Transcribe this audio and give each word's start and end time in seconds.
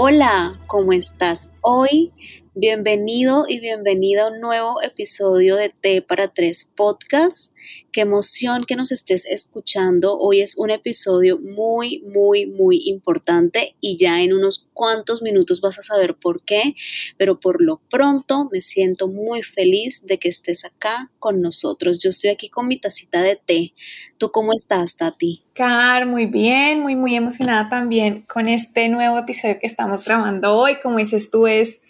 Hola, 0.00 0.56
¿cómo 0.68 0.92
estás 0.92 1.50
hoy? 1.60 2.12
Bienvenido 2.60 3.44
y 3.46 3.60
bienvenida 3.60 4.24
a 4.24 4.32
un 4.32 4.40
nuevo 4.40 4.82
episodio 4.82 5.54
de 5.54 5.68
T 5.68 6.02
para 6.02 6.26
Tres 6.26 6.68
Podcast. 6.74 7.54
Qué 7.92 8.00
emoción 8.00 8.64
que 8.64 8.74
nos 8.74 8.90
estés 8.90 9.26
escuchando. 9.26 10.18
Hoy 10.18 10.40
es 10.40 10.58
un 10.58 10.72
episodio 10.72 11.38
muy, 11.38 12.00
muy, 12.12 12.46
muy 12.46 12.82
importante 12.86 13.76
y 13.80 13.96
ya 13.96 14.22
en 14.22 14.32
unos 14.32 14.66
cuantos 14.74 15.22
minutos 15.22 15.60
vas 15.60 15.78
a 15.78 15.84
saber 15.84 16.16
por 16.16 16.42
qué, 16.42 16.74
pero 17.16 17.38
por 17.38 17.62
lo 17.62 17.80
pronto 17.90 18.48
me 18.50 18.60
siento 18.60 19.06
muy 19.06 19.42
feliz 19.44 20.04
de 20.04 20.18
que 20.18 20.28
estés 20.28 20.64
acá 20.64 21.12
con 21.20 21.40
nosotros. 21.40 22.02
Yo 22.02 22.10
estoy 22.10 22.30
aquí 22.30 22.48
con 22.48 22.66
mi 22.66 22.80
tacita 22.80 23.22
de 23.22 23.36
té. 23.36 23.72
¿Tú 24.16 24.32
cómo 24.32 24.52
estás, 24.52 24.96
Tati? 24.96 25.44
Car, 25.52 26.06
muy 26.06 26.26
bien, 26.26 26.80
muy, 26.80 26.96
muy 26.96 27.14
emocionada 27.14 27.68
también 27.68 28.22
con 28.22 28.48
este 28.48 28.88
nuevo 28.88 29.16
episodio 29.16 29.60
que 29.60 29.68
estamos 29.68 30.04
grabando 30.04 30.56
hoy. 30.56 30.80
Como 30.82 30.98
dices 30.98 31.30
tú, 31.30 31.46
es 31.46 31.82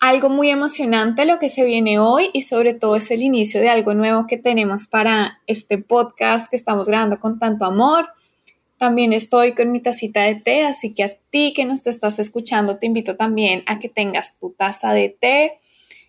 algo 0.00 0.30
muy 0.30 0.48
emocionante 0.48 1.26
lo 1.26 1.38
que 1.38 1.50
se 1.50 1.64
viene 1.64 1.98
hoy 1.98 2.30
y 2.32 2.42
sobre 2.42 2.72
todo 2.72 2.96
es 2.96 3.10
el 3.10 3.22
inicio 3.22 3.60
de 3.60 3.68
algo 3.68 3.92
nuevo 3.92 4.26
que 4.26 4.38
tenemos 4.38 4.86
para 4.86 5.40
este 5.46 5.76
podcast 5.76 6.50
que 6.50 6.56
estamos 6.56 6.88
grabando 6.88 7.20
con 7.20 7.38
tanto 7.38 7.66
amor. 7.66 8.08
También 8.78 9.12
estoy 9.12 9.52
con 9.54 9.70
mi 9.70 9.80
tacita 9.80 10.22
de 10.22 10.36
té, 10.36 10.62
así 10.64 10.94
que 10.94 11.04
a 11.04 11.10
ti 11.28 11.52
que 11.54 11.66
nos 11.66 11.82
te 11.82 11.90
estás 11.90 12.18
escuchando 12.18 12.78
te 12.78 12.86
invito 12.86 13.16
también 13.16 13.62
a 13.66 13.78
que 13.78 13.90
tengas 13.90 14.38
tu 14.38 14.50
taza 14.52 14.94
de 14.94 15.10
té 15.20 15.58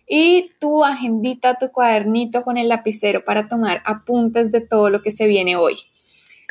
y 0.08 0.50
tu 0.58 0.84
agendita, 0.84 1.58
tu 1.58 1.70
cuadernito 1.70 2.42
con 2.44 2.56
el 2.56 2.68
lapicero 2.68 3.26
para 3.26 3.46
tomar 3.46 3.82
apuntes 3.84 4.50
de 4.50 4.62
todo 4.62 4.88
lo 4.88 5.02
que 5.02 5.10
se 5.10 5.26
viene 5.26 5.56
hoy. 5.56 5.76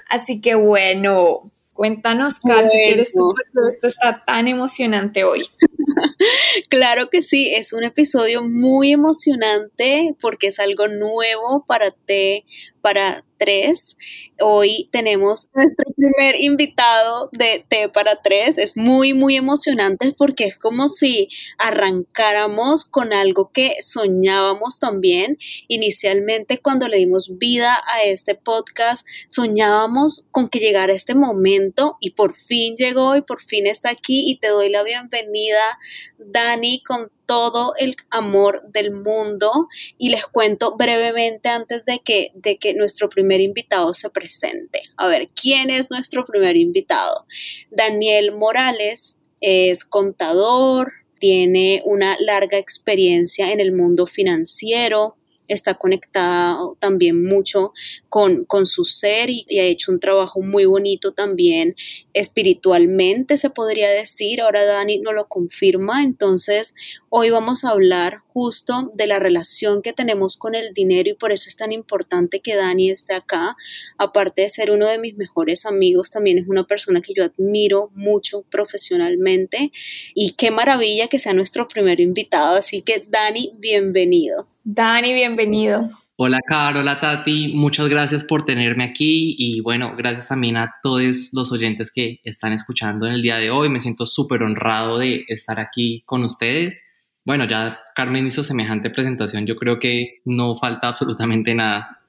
Así 0.10 0.42
que 0.42 0.54
bueno, 0.54 1.52
cuéntanos, 1.82 2.40
Carlos, 2.42 2.72
si 2.72 2.78
quieres 2.78 3.12
tú, 3.12 3.34
esto 3.68 3.88
está 3.88 4.24
tan 4.24 4.48
emocionante 4.48 5.24
hoy. 5.24 5.48
claro 6.70 7.10
que 7.10 7.24
sí, 7.24 7.52
es 7.56 7.74
un 7.74 7.84
episodio 7.84 8.44
muy 8.44 8.92
emocionante 8.92 10.16
porque 10.22 10.46
es 10.48 10.60
algo 10.60 10.88
nuevo 10.90 11.66
para 11.66 11.90
ti, 11.90 12.46
para 12.82 13.24
tres. 13.38 13.98
Hoy 14.40 14.88
tenemos 14.92 15.50
nuestro 15.56 15.92
primer 15.96 16.40
invitado 16.40 17.30
de 17.32 17.66
T 17.68 17.90
para 17.90 18.22
tres. 18.22 18.58
Es 18.58 18.78
muy, 18.78 19.14
muy 19.14 19.36
emocionante 19.36 20.14
porque 20.18 20.46
es 20.46 20.58
como 20.58 20.90
si 20.90 21.30
arrancáramos 21.58 22.86
con 22.86 23.14
algo 23.14 23.52
que 23.52 23.74
soñábamos 23.84 24.80
también. 24.80 25.38
Inicialmente, 25.68 26.60
cuando 26.60 26.88
le 26.88 26.98
dimos 26.98 27.38
vida 27.38 27.82
a 27.88 28.04
este 28.04 28.36
podcast, 28.36 29.08
soñábamos 29.30 30.28
con 30.32 30.50
que 30.50 30.60
llegara 30.60 30.94
este 30.94 31.16
momento 31.16 31.98
y 32.00 32.12
por 32.12 32.36
fin 32.36 32.76
llegó 32.76 33.16
y 33.16 33.22
por 33.22 33.42
fin 33.42 33.68
está 33.68 33.90
aquí 33.90 34.30
y 34.30 34.38
te 34.38 34.50
doy 34.50 34.70
la 34.70 34.84
bienvenida, 34.84 35.80
Dani, 36.18 36.84
con 36.84 37.12
todo 37.32 37.76
el 37.78 37.96
amor 38.10 38.62
del 38.74 38.92
mundo 38.92 39.70
y 39.98 40.10
les 40.10 40.26
cuento 40.26 40.76
brevemente 40.76 41.48
antes 41.48 41.86
de 41.86 42.00
que, 42.00 42.34
de 42.36 42.58
que 42.58 42.74
nuestro 42.74 43.08
primer 43.08 43.40
invitado 43.40 43.94
se 43.94 44.10
presente. 44.10 44.82
A 44.98 45.08
ver, 45.08 45.30
¿quién 45.30 45.70
es 45.70 45.90
nuestro 45.90 46.26
primer 46.26 46.58
invitado? 46.58 47.26
Daniel 47.70 48.34
Morales 48.34 49.18
es 49.40 49.86
contador, 49.86 50.92
tiene 51.20 51.82
una 51.86 52.18
larga 52.20 52.58
experiencia 52.58 53.54
en 53.54 53.62
el 53.62 53.72
mundo 53.72 54.08
financiero, 54.08 55.16
está 55.54 55.76
conectado 55.76 56.78
también 56.80 57.24
mucho 57.24 57.74
con, 58.10 58.46
con 58.46 58.66
su 58.66 58.86
ser 58.86 59.30
y, 59.30 59.46
ha 59.60 59.64
hecho 59.64 59.92
un 59.92 60.00
trabajo 60.00 60.42
muy 60.42 60.66
bonito 60.66 61.12
también 61.12 61.76
espiritualmente, 62.14 63.38
se 63.38 63.50
podría 63.50 63.90
decir. 63.90 64.42
Ahora 64.42 64.66
Dani 64.66 65.00
no 65.00 65.14
lo 65.14 65.28
confirma. 65.28 66.04
Entonces, 66.04 66.74
hoy 67.10 67.30
vamos 67.30 67.64
a 67.64 67.72
hablar 67.72 68.22
justo 68.34 68.92
de 68.94 69.08
la 69.08 69.20
relación 69.20 69.82
que 69.82 69.94
tenemos 69.94 70.38
con 70.38 70.56
el 70.56 70.74
dinero 70.74 71.10
y 71.10 71.14
por 71.14 71.32
eso 71.32 71.50
es 71.50 71.58
tan 71.58 71.72
importante 71.72 72.40
que 72.40 72.56
Dani 72.56 72.90
esté 72.90 73.14
acá. 73.14 73.56
Aparte 73.98 74.44
de 74.44 74.50
ser 74.50 74.72
uno 74.72 74.88
de 74.88 75.00
mis 75.00 75.16
mejores 75.16 75.66
amigos, 75.66 76.10
también 76.10 76.38
es 76.38 76.48
una 76.48 76.66
persona 76.66 77.02
que 77.02 77.14
yo 77.14 77.24
admiro 77.24 77.92
mucho 77.94 78.44
profesionalmente 78.50 79.72
y 80.16 80.32
qué 80.32 80.52
maravilla 80.52 81.08
que 81.08 81.20
sea 81.20 81.34
nuestro 81.34 81.68
primer 81.68 82.00
invitado. 82.00 82.56
Así 82.58 82.82
que 82.82 83.06
Dani, 83.10 83.54
bienvenido. 83.58 84.51
Dani, 84.64 85.14
bienvenido. 85.14 85.90
Hola, 86.18 86.38
Caro, 86.46 86.82
hola, 86.82 87.00
Tati. 87.00 87.54
Muchas 87.56 87.90
gracias 87.90 88.24
por 88.24 88.46
tenerme 88.46 88.84
aquí 88.84 89.36
y 89.40 89.60
bueno, 89.62 89.96
gracias 89.98 90.28
también 90.28 90.56
a 90.56 90.76
todos 90.84 91.30
los 91.34 91.52
oyentes 91.52 91.92
que 91.92 92.20
están 92.24 92.54
escuchando 92.54 93.08
en 93.08 93.14
el 93.14 93.24
día 93.24 93.38
de 93.38 93.50
hoy. 93.50 93.70
Me 93.70 93.80
siento 93.80 94.06
súper 94.06 94.44
honrado 94.44 95.00
de 95.00 95.26
estar 95.28 95.60
aquí 95.60 96.04
con 96.06 96.24
ustedes. 96.24 96.86
Bueno, 97.26 97.46
ya 97.46 97.80
Carmen 97.96 98.28
hizo 98.28 98.44
semejante 98.44 98.92
presentación. 98.92 99.48
Yo 99.48 99.56
creo 99.56 99.80
que 99.80 100.22
no 100.26 100.56
falta 100.56 100.90
absolutamente 100.90 101.56
nada. 101.56 102.00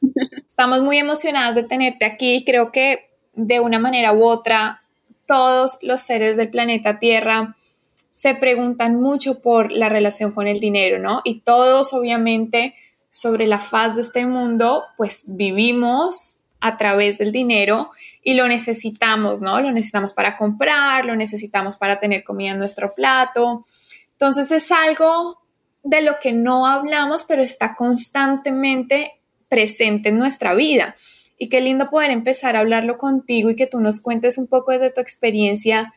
Estamos 0.46 0.82
muy 0.82 0.98
emocionados 0.98 1.54
de 1.54 1.62
tenerte 1.62 2.04
aquí. 2.04 2.44
Creo 2.44 2.70
que 2.70 3.10
de 3.34 3.60
una 3.60 3.78
manera 3.78 4.12
u 4.12 4.24
otra, 4.24 4.82
todos 5.26 5.78
los 5.80 6.02
seres 6.02 6.36
del 6.36 6.50
planeta 6.50 6.98
Tierra 6.98 7.56
se 8.12 8.34
preguntan 8.34 9.00
mucho 9.00 9.40
por 9.40 9.72
la 9.72 9.88
relación 9.88 10.32
con 10.32 10.46
el 10.46 10.60
dinero, 10.60 10.98
¿no? 10.98 11.22
Y 11.24 11.40
todos, 11.40 11.94
obviamente, 11.94 12.74
sobre 13.10 13.46
la 13.46 13.58
faz 13.58 13.96
de 13.96 14.02
este 14.02 14.26
mundo, 14.26 14.84
pues 14.96 15.24
vivimos 15.26 16.38
a 16.60 16.76
través 16.76 17.18
del 17.18 17.32
dinero 17.32 17.90
y 18.22 18.34
lo 18.34 18.46
necesitamos, 18.46 19.40
¿no? 19.40 19.60
Lo 19.60 19.72
necesitamos 19.72 20.12
para 20.12 20.36
comprar, 20.36 21.06
lo 21.06 21.16
necesitamos 21.16 21.76
para 21.76 21.98
tener 21.98 22.22
comida 22.22 22.52
en 22.52 22.58
nuestro 22.58 22.94
plato. 22.94 23.64
Entonces 24.12 24.50
es 24.52 24.70
algo 24.70 25.42
de 25.82 26.02
lo 26.02 26.20
que 26.20 26.32
no 26.32 26.66
hablamos, 26.66 27.24
pero 27.24 27.42
está 27.42 27.74
constantemente 27.74 29.20
presente 29.48 30.10
en 30.10 30.18
nuestra 30.18 30.54
vida. 30.54 30.96
Y 31.38 31.48
qué 31.48 31.60
lindo 31.60 31.90
poder 31.90 32.10
empezar 32.10 32.56
a 32.56 32.60
hablarlo 32.60 32.98
contigo 32.98 33.50
y 33.50 33.56
que 33.56 33.66
tú 33.66 33.80
nos 33.80 34.00
cuentes 34.00 34.38
un 34.38 34.46
poco 34.46 34.70
desde 34.70 34.90
tu 34.90 35.00
experiencia 35.00 35.92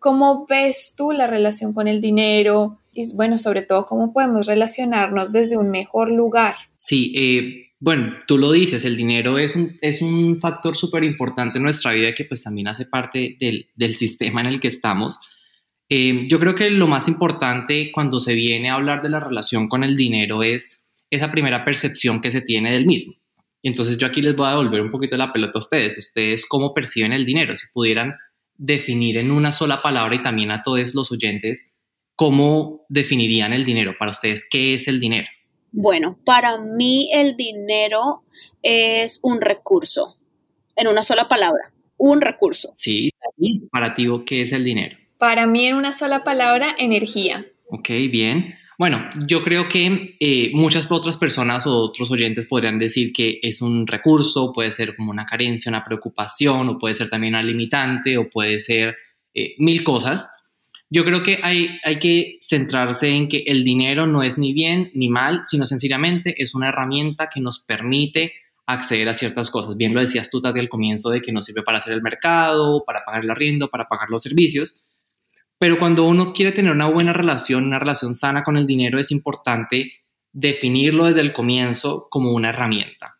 ¿Cómo 0.00 0.46
ves 0.48 0.94
tú 0.96 1.12
la 1.12 1.26
relación 1.26 1.74
con 1.74 1.86
el 1.86 2.00
dinero? 2.00 2.80
Y 2.92 3.04
bueno, 3.16 3.36
sobre 3.36 3.60
todo, 3.60 3.84
¿cómo 3.84 4.12
podemos 4.12 4.46
relacionarnos 4.46 5.30
desde 5.30 5.58
un 5.58 5.70
mejor 5.70 6.10
lugar? 6.10 6.56
Sí, 6.76 7.12
eh, 7.14 7.74
bueno, 7.78 8.14
tú 8.26 8.38
lo 8.38 8.50
dices, 8.50 8.86
el 8.86 8.96
dinero 8.96 9.38
es 9.38 9.56
un, 9.56 9.76
es 9.82 10.00
un 10.00 10.38
factor 10.38 10.74
súper 10.74 11.04
importante 11.04 11.58
en 11.58 11.64
nuestra 11.64 11.92
vida 11.92 12.14
que 12.14 12.24
pues 12.24 12.42
también 12.42 12.68
hace 12.68 12.86
parte 12.86 13.36
del, 13.38 13.68
del 13.76 13.94
sistema 13.94 14.40
en 14.40 14.46
el 14.46 14.58
que 14.58 14.68
estamos. 14.68 15.20
Eh, 15.90 16.24
yo 16.26 16.40
creo 16.40 16.54
que 16.54 16.70
lo 16.70 16.86
más 16.86 17.06
importante 17.06 17.92
cuando 17.92 18.20
se 18.20 18.34
viene 18.34 18.70
a 18.70 18.74
hablar 18.74 19.02
de 19.02 19.10
la 19.10 19.20
relación 19.20 19.68
con 19.68 19.84
el 19.84 19.96
dinero 19.96 20.42
es 20.42 20.80
esa 21.10 21.30
primera 21.30 21.64
percepción 21.64 22.22
que 22.22 22.30
se 22.30 22.40
tiene 22.40 22.72
del 22.72 22.86
mismo. 22.86 23.14
Entonces 23.62 23.98
yo 23.98 24.06
aquí 24.06 24.22
les 24.22 24.34
voy 24.34 24.46
a 24.46 24.50
devolver 24.50 24.80
un 24.80 24.88
poquito 24.88 25.18
la 25.18 25.32
pelota 25.32 25.58
a 25.58 25.60
ustedes. 25.60 25.98
Ustedes 25.98 26.46
cómo 26.46 26.72
perciben 26.72 27.12
el 27.12 27.26
dinero, 27.26 27.54
si 27.54 27.66
pudieran 27.72 28.14
definir 28.60 29.16
en 29.16 29.30
una 29.30 29.52
sola 29.52 29.80
palabra 29.80 30.14
y 30.14 30.22
también 30.22 30.50
a 30.50 30.62
todos 30.62 30.94
los 30.94 31.10
oyentes, 31.10 31.72
¿cómo 32.14 32.84
definirían 32.90 33.54
el 33.54 33.64
dinero? 33.64 33.94
Para 33.98 34.10
ustedes, 34.10 34.46
¿qué 34.48 34.74
es 34.74 34.86
el 34.86 35.00
dinero? 35.00 35.26
Bueno, 35.72 36.18
para 36.26 36.58
mí 36.58 37.08
el 37.12 37.36
dinero 37.36 38.22
es 38.62 39.20
un 39.22 39.40
recurso, 39.40 40.18
en 40.76 40.88
una 40.88 41.02
sola 41.02 41.26
palabra, 41.26 41.72
un 41.96 42.20
recurso. 42.20 42.72
Sí, 42.76 43.10
para 43.70 43.94
ti, 43.94 44.06
¿qué 44.26 44.42
es 44.42 44.52
el 44.52 44.62
dinero? 44.62 44.98
Para 45.16 45.46
mí 45.46 45.66
en 45.66 45.76
una 45.76 45.94
sola 45.94 46.22
palabra, 46.22 46.74
energía. 46.78 47.46
Ok, 47.70 47.88
bien. 48.10 48.58
Bueno, 48.80 49.10
yo 49.26 49.44
creo 49.44 49.68
que 49.68 50.16
eh, 50.18 50.50
muchas 50.54 50.90
otras 50.90 51.18
personas 51.18 51.66
o 51.66 51.76
otros 51.76 52.10
oyentes 52.10 52.46
podrían 52.46 52.78
decir 52.78 53.12
que 53.12 53.38
es 53.42 53.60
un 53.60 53.86
recurso, 53.86 54.54
puede 54.54 54.72
ser 54.72 54.96
como 54.96 55.10
una 55.10 55.26
carencia, 55.26 55.68
una 55.68 55.84
preocupación, 55.84 56.66
o 56.66 56.78
puede 56.78 56.94
ser 56.94 57.10
también 57.10 57.34
una 57.34 57.42
limitante, 57.42 58.16
o 58.16 58.30
puede 58.30 58.58
ser 58.58 58.96
eh, 59.34 59.54
mil 59.58 59.84
cosas. 59.84 60.30
Yo 60.88 61.04
creo 61.04 61.22
que 61.22 61.40
hay, 61.42 61.78
hay 61.84 61.98
que 61.98 62.38
centrarse 62.40 63.10
en 63.10 63.28
que 63.28 63.44
el 63.46 63.64
dinero 63.64 64.06
no 64.06 64.22
es 64.22 64.38
ni 64.38 64.54
bien 64.54 64.90
ni 64.94 65.10
mal, 65.10 65.42
sino 65.44 65.66
sencillamente 65.66 66.42
es 66.42 66.54
una 66.54 66.70
herramienta 66.70 67.28
que 67.28 67.42
nos 67.42 67.58
permite 67.58 68.32
acceder 68.64 69.10
a 69.10 69.12
ciertas 69.14 69.50
cosas. 69.50 69.76
Bien 69.76 69.92
lo 69.92 70.00
decías 70.00 70.30
tú, 70.30 70.40
desde 70.40 70.58
el 70.58 70.70
comienzo 70.70 71.10
de 71.10 71.20
que 71.20 71.32
nos 71.32 71.44
sirve 71.44 71.62
para 71.62 71.76
hacer 71.76 71.92
el 71.92 72.00
mercado, 72.00 72.82
para 72.86 73.04
pagar 73.04 73.24
el 73.24 73.30
arriendo, 73.30 73.68
para 73.68 73.88
pagar 73.88 74.08
los 74.08 74.22
servicios, 74.22 74.86
pero 75.60 75.78
cuando 75.78 76.04
uno 76.04 76.32
quiere 76.32 76.52
tener 76.52 76.72
una 76.72 76.86
buena 76.86 77.12
relación, 77.12 77.66
una 77.66 77.78
relación 77.78 78.14
sana 78.14 78.42
con 78.42 78.56
el 78.56 78.66
dinero, 78.66 78.98
es 78.98 79.12
importante 79.12 79.92
definirlo 80.32 81.04
desde 81.04 81.20
el 81.20 81.34
comienzo 81.34 82.08
como 82.10 82.32
una 82.32 82.48
herramienta. 82.48 83.18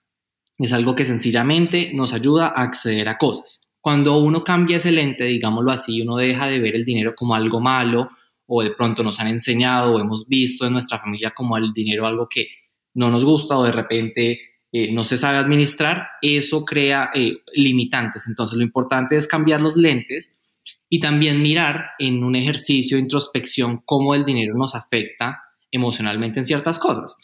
Es 0.59 0.73
algo 0.73 0.95
que 0.95 1.05
sencillamente 1.05 1.93
nos 1.93 2.15
ayuda 2.15 2.47
a 2.47 2.63
acceder 2.63 3.11
a 3.11 3.19
cosas. 3.19 3.69
Cuando 3.83 4.17
uno 4.17 4.43
cambia 4.43 4.79
ese 4.79 4.91
lente, 4.91 5.25
digámoslo 5.25 5.71
así, 5.71 6.01
uno 6.01 6.17
deja 6.17 6.47
de 6.47 6.61
ver 6.61 6.77
el 6.77 6.87
dinero 6.87 7.15
como 7.15 7.35
algo 7.35 7.61
malo 7.61 8.09
o 8.47 8.63
de 8.63 8.71
pronto 8.71 9.03
nos 9.03 9.21
han 9.21 9.29
enseñado 9.29 9.93
o 9.93 10.01
hemos 10.01 10.27
visto 10.27 10.67
en 10.67 10.73
nuestra 10.73 10.99
familia 10.99 11.35
como 11.37 11.59
el 11.59 11.75
dinero 11.75 12.07
algo 12.07 12.27
que 12.27 12.49
no 12.95 13.11
nos 13.11 13.23
gusta 13.23 13.59
o 13.59 13.65
de 13.65 13.73
repente 13.73 14.41
eh, 14.73 14.91
no 14.91 15.05
se 15.05 15.19
sabe 15.19 15.37
administrar, 15.37 16.09
eso 16.23 16.65
crea 16.65 17.11
eh, 17.13 17.37
limitantes. 17.53 18.27
Entonces 18.29 18.57
lo 18.57 18.65
importante 18.65 19.19
es 19.19 19.27
cambiar 19.27 19.61
los 19.61 19.77
lentes 19.77 20.40
y 20.89 21.01
también 21.01 21.43
mirar 21.43 21.91
en 21.99 22.25
un 22.25 22.37
ejercicio 22.37 22.97
de 22.97 23.03
introspección 23.03 23.83
cómo 23.85 24.15
el 24.15 24.25
dinero 24.25 24.55
nos 24.57 24.75
afecta 24.75 25.41
emocionalmente 25.71 26.41
en 26.41 26.47
ciertas 26.47 26.79
cosas. 26.79 27.17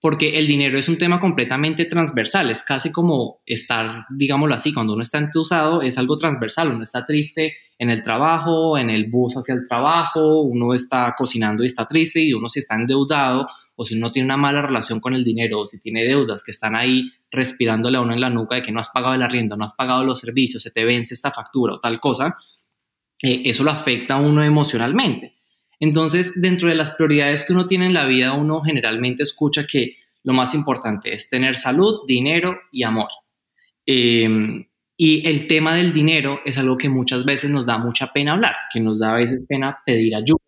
Porque 0.00 0.38
el 0.38 0.46
dinero 0.46 0.78
es 0.78 0.88
un 0.88 0.98
tema 0.98 1.18
completamente 1.18 1.86
transversal, 1.86 2.50
es 2.50 2.62
casi 2.62 2.92
como 2.92 3.40
estar, 3.46 4.04
digámoslo 4.10 4.54
así, 4.54 4.72
cuando 4.72 4.92
uno 4.92 5.02
está 5.02 5.18
entusado, 5.18 5.80
es 5.80 5.96
algo 5.96 6.16
transversal, 6.16 6.72
uno 6.72 6.82
está 6.82 7.06
triste 7.06 7.54
en 7.78 7.90
el 7.90 8.02
trabajo, 8.02 8.76
en 8.76 8.90
el 8.90 9.08
bus 9.08 9.36
hacia 9.36 9.54
el 9.54 9.66
trabajo, 9.66 10.42
uno 10.42 10.74
está 10.74 11.14
cocinando 11.16 11.62
y 11.62 11.66
está 11.66 11.86
triste 11.86 12.20
y 12.20 12.34
uno 12.34 12.48
si 12.48 12.58
está 12.60 12.74
endeudado 12.74 13.46
o 13.76 13.84
si 13.84 13.96
uno 13.96 14.10
tiene 14.10 14.26
una 14.26 14.36
mala 14.36 14.62
relación 14.62 15.00
con 15.00 15.14
el 15.14 15.24
dinero 15.24 15.60
o 15.60 15.66
si 15.66 15.80
tiene 15.80 16.04
deudas 16.04 16.42
que 16.44 16.52
están 16.52 16.76
ahí 16.76 17.10
respirándole 17.30 17.96
a 17.96 18.00
uno 18.00 18.12
en 18.12 18.20
la 18.20 18.30
nuca 18.30 18.56
de 18.56 18.62
que 18.62 18.72
no 18.72 18.80
has 18.80 18.90
pagado 18.90 19.14
el 19.14 19.22
arriendo, 19.22 19.56
no 19.56 19.64
has 19.64 19.74
pagado 19.74 20.04
los 20.04 20.20
servicios, 20.20 20.62
se 20.62 20.70
te 20.70 20.84
vence 20.84 21.14
esta 21.14 21.32
factura 21.32 21.74
o 21.74 21.80
tal 21.80 21.98
cosa, 21.98 22.36
eh, 23.22 23.42
eso 23.44 23.64
lo 23.64 23.70
afecta 23.70 24.14
a 24.14 24.20
uno 24.20 24.42
emocionalmente. 24.42 25.34
Entonces, 25.80 26.40
dentro 26.40 26.68
de 26.68 26.74
las 26.74 26.92
prioridades 26.92 27.44
que 27.44 27.52
uno 27.52 27.66
tiene 27.66 27.86
en 27.86 27.94
la 27.94 28.06
vida, 28.06 28.32
uno 28.32 28.60
generalmente 28.60 29.22
escucha 29.22 29.66
que 29.66 29.96
lo 30.22 30.32
más 30.32 30.54
importante 30.54 31.12
es 31.12 31.28
tener 31.28 31.56
salud, 31.56 32.00
dinero 32.06 32.58
y 32.72 32.84
amor. 32.84 33.08
Em, 33.86 34.64
y 34.96 35.28
el 35.28 35.46
tema 35.46 35.74
del 35.76 35.92
dinero 35.92 36.40
es 36.44 36.56
algo 36.58 36.76
que 36.76 36.88
muchas 36.88 37.24
veces 37.24 37.50
nos 37.50 37.66
da 37.66 37.78
mucha 37.78 38.12
pena 38.12 38.32
hablar, 38.32 38.54
que 38.72 38.80
nos 38.80 39.00
da 39.00 39.12
a 39.12 39.16
veces 39.16 39.46
pena 39.48 39.78
pedir 39.84 40.14
ayuda, 40.14 40.38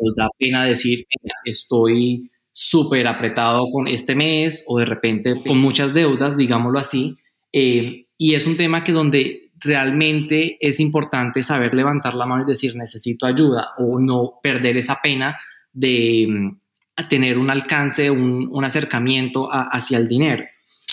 nos 0.00 0.14
da 0.16 0.28
pena 0.38 0.64
decir, 0.64 1.06
estoy 1.44 2.30
súper 2.50 3.06
apretado 3.06 3.70
con 3.70 3.88
este 3.88 4.14
mes 4.14 4.64
o 4.68 4.78
de 4.78 4.86
repente 4.86 5.34
con 5.46 5.58
muchas 5.58 5.92
deudas, 5.92 6.36
digámoslo 6.36 6.78
así. 6.78 7.16
Eh, 7.52 8.06
y 8.16 8.34
es 8.34 8.46
un 8.46 8.56
tema 8.56 8.82
que 8.82 8.92
donde 8.92 9.43
realmente 9.64 10.56
es 10.60 10.80
importante 10.80 11.42
saber 11.42 11.74
levantar 11.74 12.14
la 12.14 12.26
mano 12.26 12.42
y 12.42 12.46
decir 12.46 12.76
necesito 12.76 13.26
ayuda 13.26 13.70
o 13.78 13.98
no 13.98 14.38
perder 14.42 14.76
esa 14.76 15.00
pena 15.02 15.36
de 15.72 16.26
mm, 16.28 17.04
tener 17.08 17.38
un 17.38 17.50
alcance, 17.50 18.10
un, 18.10 18.64
acercamiento 18.64 19.48
hacia 19.50 19.98
el 19.98 20.08
dinero. 20.08 20.44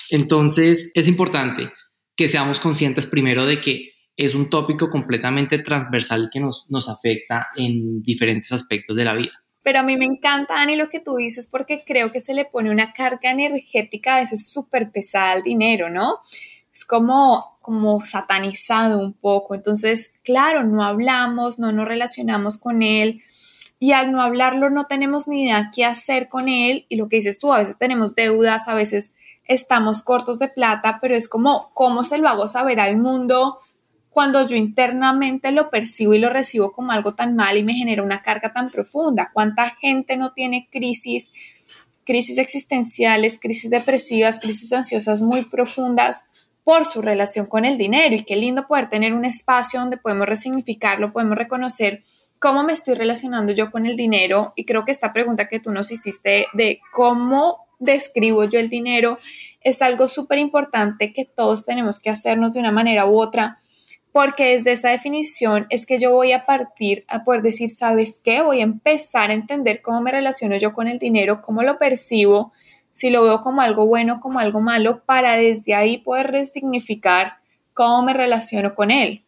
Entonces 0.10 0.92
es 0.94 1.08
importante 1.08 1.72
que 2.16 2.28
seamos 2.28 2.60
conscientes 2.60 3.06
primero 3.06 3.46
de 3.46 3.60
que 3.60 3.92
es 4.18 4.36
un 4.36 4.50
tópico 4.50 4.90
completamente 4.90 5.60
transversal 5.60 6.30
que 6.32 6.40
nos, 6.40 6.90
afecta 6.90 7.48
en 7.56 8.02
diferentes 8.04 8.52
aspectos 8.52 8.96
de 8.96 9.06
la 9.06 9.14
vida. 9.14 9.32
Pero 9.64 9.80
a 9.80 9.84
mí 9.84 9.96
me 9.96 10.06
encanta, 10.06 10.56
Ani, 10.56 10.76
lo 10.76 10.90
que 10.90 11.00
tú 11.00 11.16
dices, 11.16 11.48
porque 11.50 11.84
creo 11.86 12.12
que 12.12 12.20
se 12.20 12.34
le 12.34 12.46
pone 12.46 12.72
una 12.72 12.94
carga 12.94 13.32
energética 13.32 14.18
a 14.18 14.22
veces 14.22 14.50
súper 14.50 14.92
pesada 14.92 15.34
al 15.34 15.44
dinero, 15.44 15.90
¿no? 15.90 16.18
Es 16.74 16.86
como, 16.86 17.58
como 17.62 18.04
satanizado 18.04 19.00
un 19.00 19.14
poco. 19.14 19.56
Entonces, 19.56 20.16
claro, 20.24 20.64
no 20.64 20.84
hablamos, 20.84 21.60
no 21.60 21.72
nos 21.72 21.88
relacionamos 21.88 22.58
con 22.58 22.82
él. 22.82 23.22
Y 23.80 23.94
al 23.94 24.12
no 24.12 24.22
hablarlo, 24.22 24.70
no 24.70 24.86
tenemos 24.86 25.28
ni 25.28 25.44
idea 25.44 25.72
qué 25.74 25.86
hacer 25.86 26.30
con 26.30 26.50
él. 26.50 26.86
Y 26.90 26.96
lo 26.96 27.10
que 27.10 27.18
dices 27.18 27.40
tú, 27.40 27.52
a 27.52 27.58
veces 27.58 27.78
tenemos 27.78 28.16
deudas, 28.16 28.68
a 28.68 28.76
veces 28.76 29.16
estamos 29.46 30.04
cortos 30.04 30.40
de 30.40 30.48
plata, 30.48 31.00
pero 31.02 31.16
es 31.16 31.28
como, 31.28 31.72
¿cómo 31.74 32.04
se 32.04 32.18
lo 32.18 32.30
hago 32.30 32.48
saber 32.48 32.80
al 32.80 32.98
mundo? 32.98 33.60
cuando 34.12 34.46
yo 34.46 34.58
internamente 34.58 35.52
lo 35.52 35.70
percibo 35.70 36.14
y 36.14 36.20
lo 36.20 36.30
recibo 36.30 36.74
como 36.74 36.92
algo 36.92 37.16
tan 37.16 37.36
mal 37.36 37.58
y 37.58 37.64
me 37.64 37.74
genera 37.74 38.04
una 38.04 38.22
carga 38.22 38.52
tan 38.52 38.70
profunda. 38.70 39.32
¿Cuánta 39.34 39.70
gente 39.82 40.18
no 40.18 40.34
tiene 40.34 40.68
crisis, 40.70 41.32
crisis 42.04 42.38
existenciales, 42.38 43.40
crisis 43.40 43.70
depresivas, 43.70 44.40
crisis 44.40 44.74
ansiosas 44.74 45.22
muy 45.22 45.44
profundas 45.44 46.26
por 46.64 46.86
su 46.86 47.02
relación 47.02 47.46
con 47.46 47.66
el 47.66 47.78
dinero? 47.78 48.16
Y 48.16 48.24
qué 48.24 48.36
lindo 48.36 48.68
poder 48.68 48.90
tener 48.90 49.14
un 49.14 49.26
espacio 49.26 49.80
donde 49.80 49.98
podemos 49.98 50.28
resignificarlo, 50.28 51.12
podemos 51.12 51.38
reconocer 51.38 52.04
cómo 52.40 52.64
me 52.64 52.74
estoy 52.74 52.96
relacionando 52.96 53.54
yo 53.54 53.72
con 53.72 53.86
el 53.86 53.96
dinero. 53.96 54.54
Y 54.56 54.66
creo 54.66 54.86
que 54.86 54.92
esta 54.92 55.14
pregunta 55.14 55.48
que 55.48 55.60
tú 55.60 55.72
nos 55.72 55.92
hiciste 55.92 56.48
de 56.54 56.80
cómo 56.94 57.68
describo 57.80 58.44
yo 58.46 58.60
el 58.60 58.70
dinero 58.70 59.18
es 59.62 59.82
algo 59.82 60.08
súper 60.08 60.40
importante 60.40 61.14
que 61.14 61.26
todos 61.26 61.66
tenemos 61.66 62.00
que 62.00 62.10
hacernos 62.10 62.54
de 62.54 62.60
una 62.60 62.72
manera 62.72 63.06
u 63.06 63.20
otra 63.20 63.62
porque 64.12 64.52
desde 64.52 64.74
esta 64.74 64.90
definición 64.90 65.68
es 65.70 65.86
que 65.86 65.98
yo 65.98 66.12
voy 66.12 66.34
a 66.34 66.46
partir 66.46 67.06
a 67.08 67.24
poder 67.24 67.42
decir, 67.42 67.70
¿sabes 67.70 68.22
qué? 68.24 68.42
Voy 68.42 68.60
a 68.60 68.64
empezar 68.64 69.30
a 69.30 69.34
entender 69.34 69.82
cómo 69.82 70.02
me 70.02 70.12
relaciono 70.12 70.58
yo 70.58 70.74
con 70.74 70.88
el 70.88 71.00
dinero, 71.00 71.42
cómo 71.42 71.64
lo 71.64 71.78
percibo, 71.78 72.52
si 72.92 73.10
lo 73.10 73.24
veo 73.24 73.42
como 73.42 73.62
algo 73.62 73.86
bueno, 73.86 74.20
como 74.22 74.40
algo 74.40 74.62
malo, 74.62 75.04
para 75.06 75.38
desde 75.38 75.74
ahí 75.74 75.98
poder 75.98 76.28
resignificar 76.32 77.38
cómo 77.74 78.04
me 78.04 78.14
relaciono 78.14 78.76
con 78.76 78.92
él. 78.92 79.24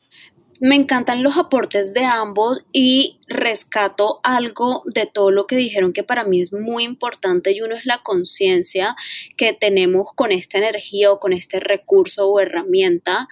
Me 0.66 0.76
encantan 0.76 1.24
los 1.24 1.38
aportes 1.38 1.94
de 1.94 2.06
ambos 2.06 2.64
y 2.72 3.20
rescato 3.28 4.22
algo 4.24 4.84
de 4.86 5.06
todo 5.06 5.30
lo 5.30 5.46
que 5.46 5.58
dijeron 5.58 5.92
que 5.92 6.04
para 6.04 6.24
mí 6.24 6.40
es 6.40 6.54
muy 6.54 6.86
importante 6.86 7.52
y 7.52 7.60
uno 7.60 7.76
es 7.76 7.86
la 7.86 8.02
conciencia 8.02 8.96
que 9.36 9.52
tenemos 9.52 10.14
con 10.16 10.32
esta 10.32 10.60
energía 10.60 11.12
o 11.12 11.20
con 11.20 11.34
este 11.34 11.60
recurso 11.60 12.30
o 12.30 12.40
herramienta, 12.40 13.28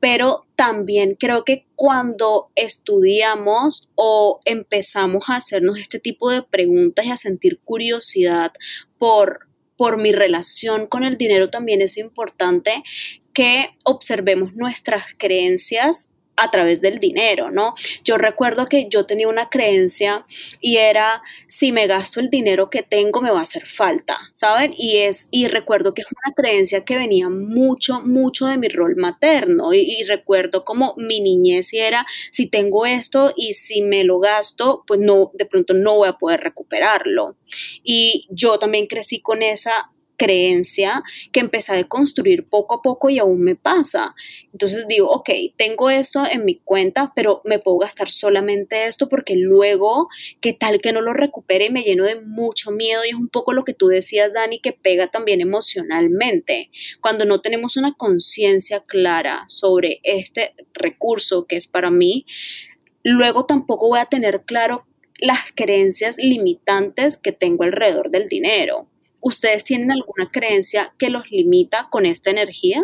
pero 0.00 0.46
también 0.56 1.14
creo 1.14 1.44
que 1.44 1.66
cuando 1.76 2.50
estudiamos 2.56 3.88
o 3.94 4.40
empezamos 4.44 5.26
a 5.28 5.36
hacernos 5.36 5.78
este 5.78 6.00
tipo 6.00 6.32
de 6.32 6.42
preguntas 6.42 7.06
y 7.06 7.10
a 7.10 7.16
sentir 7.16 7.60
curiosidad 7.62 8.52
por 8.98 9.51
por 9.82 9.96
mi 9.96 10.12
relación 10.12 10.86
con 10.86 11.02
el 11.02 11.18
dinero 11.18 11.50
también 11.50 11.82
es 11.82 11.98
importante 11.98 12.84
que 13.32 13.70
observemos 13.82 14.54
nuestras 14.54 15.02
creencias 15.18 16.12
a 16.36 16.50
través 16.50 16.80
del 16.80 16.98
dinero, 16.98 17.50
¿no? 17.50 17.74
Yo 18.04 18.16
recuerdo 18.16 18.66
que 18.66 18.88
yo 18.88 19.06
tenía 19.06 19.28
una 19.28 19.48
creencia 19.50 20.26
y 20.60 20.78
era 20.78 21.22
si 21.46 21.72
me 21.72 21.86
gasto 21.86 22.20
el 22.20 22.30
dinero 22.30 22.70
que 22.70 22.82
tengo 22.82 23.20
me 23.20 23.30
va 23.30 23.40
a 23.40 23.42
hacer 23.42 23.66
falta, 23.66 24.18
¿saben? 24.32 24.74
Y 24.76 24.98
es 24.98 25.28
y 25.30 25.48
recuerdo 25.48 25.94
que 25.94 26.02
es 26.02 26.08
una 26.10 26.34
creencia 26.34 26.84
que 26.84 26.96
venía 26.96 27.28
mucho 27.28 28.00
mucho 28.00 28.46
de 28.46 28.58
mi 28.58 28.68
rol 28.68 28.96
materno 28.96 29.72
y, 29.72 30.02
recuerdo 30.04 30.64
como 30.64 30.94
mi 30.96 31.20
niñez 31.20 31.72
y 31.72 31.78
era 31.78 32.04
si 32.32 32.46
tengo 32.46 32.86
esto 32.86 33.32
y 33.36 33.52
si 33.54 33.82
me 33.82 34.04
lo 34.04 34.18
gasto, 34.18 34.84
pues 34.86 35.00
no 35.00 35.30
de 35.34 35.46
pronto 35.46 35.74
no 35.74 35.96
voy 35.96 36.08
a 36.08 36.14
poder 36.14 36.40
recuperarlo. 36.40 37.36
Y 37.84 38.26
yo 38.30 38.58
también 38.58 38.86
crecí 38.86 39.20
con 39.20 39.42
esa 39.42 39.91
creencia 40.22 41.02
que 41.32 41.40
empecé 41.40 41.72
a 41.72 41.82
construir 41.82 42.48
poco 42.48 42.76
a 42.76 42.82
poco 42.82 43.10
y 43.10 43.18
aún 43.18 43.40
me 43.42 43.56
pasa. 43.56 44.14
Entonces 44.52 44.86
digo, 44.86 45.10
ok, 45.10 45.30
tengo 45.56 45.90
esto 45.90 46.22
en 46.30 46.44
mi 46.44 46.54
cuenta, 46.54 47.12
pero 47.16 47.40
me 47.44 47.58
puedo 47.58 47.78
gastar 47.78 48.08
solamente 48.08 48.86
esto 48.86 49.08
porque 49.08 49.34
luego, 49.34 50.08
¿qué 50.40 50.52
tal 50.52 50.80
que 50.80 50.92
no 50.92 51.00
lo 51.00 51.12
recupere 51.12 51.66
y 51.66 51.70
me 51.70 51.82
lleno 51.82 52.04
de 52.04 52.20
mucho 52.20 52.70
miedo? 52.70 53.04
Y 53.04 53.08
es 53.08 53.14
un 53.14 53.30
poco 53.30 53.52
lo 53.52 53.64
que 53.64 53.74
tú 53.74 53.88
decías, 53.88 54.32
Dani, 54.32 54.60
que 54.60 54.72
pega 54.72 55.08
también 55.08 55.40
emocionalmente. 55.40 56.70
Cuando 57.00 57.24
no 57.24 57.40
tenemos 57.40 57.76
una 57.76 57.94
conciencia 57.94 58.84
clara 58.86 59.42
sobre 59.48 59.98
este 60.04 60.54
recurso 60.72 61.46
que 61.48 61.56
es 61.56 61.66
para 61.66 61.90
mí, 61.90 62.26
luego 63.02 63.44
tampoco 63.44 63.88
voy 63.88 63.98
a 63.98 64.06
tener 64.06 64.42
claro 64.44 64.86
las 65.18 65.40
creencias 65.56 66.16
limitantes 66.16 67.16
que 67.16 67.32
tengo 67.32 67.64
alrededor 67.64 68.10
del 68.10 68.28
dinero. 68.28 68.91
¿Ustedes 69.22 69.64
tienen 69.64 69.92
alguna 69.92 70.28
creencia 70.30 70.92
que 70.98 71.08
los 71.08 71.30
limita 71.30 71.88
con 71.90 72.06
esta 72.06 72.30
energía? 72.30 72.82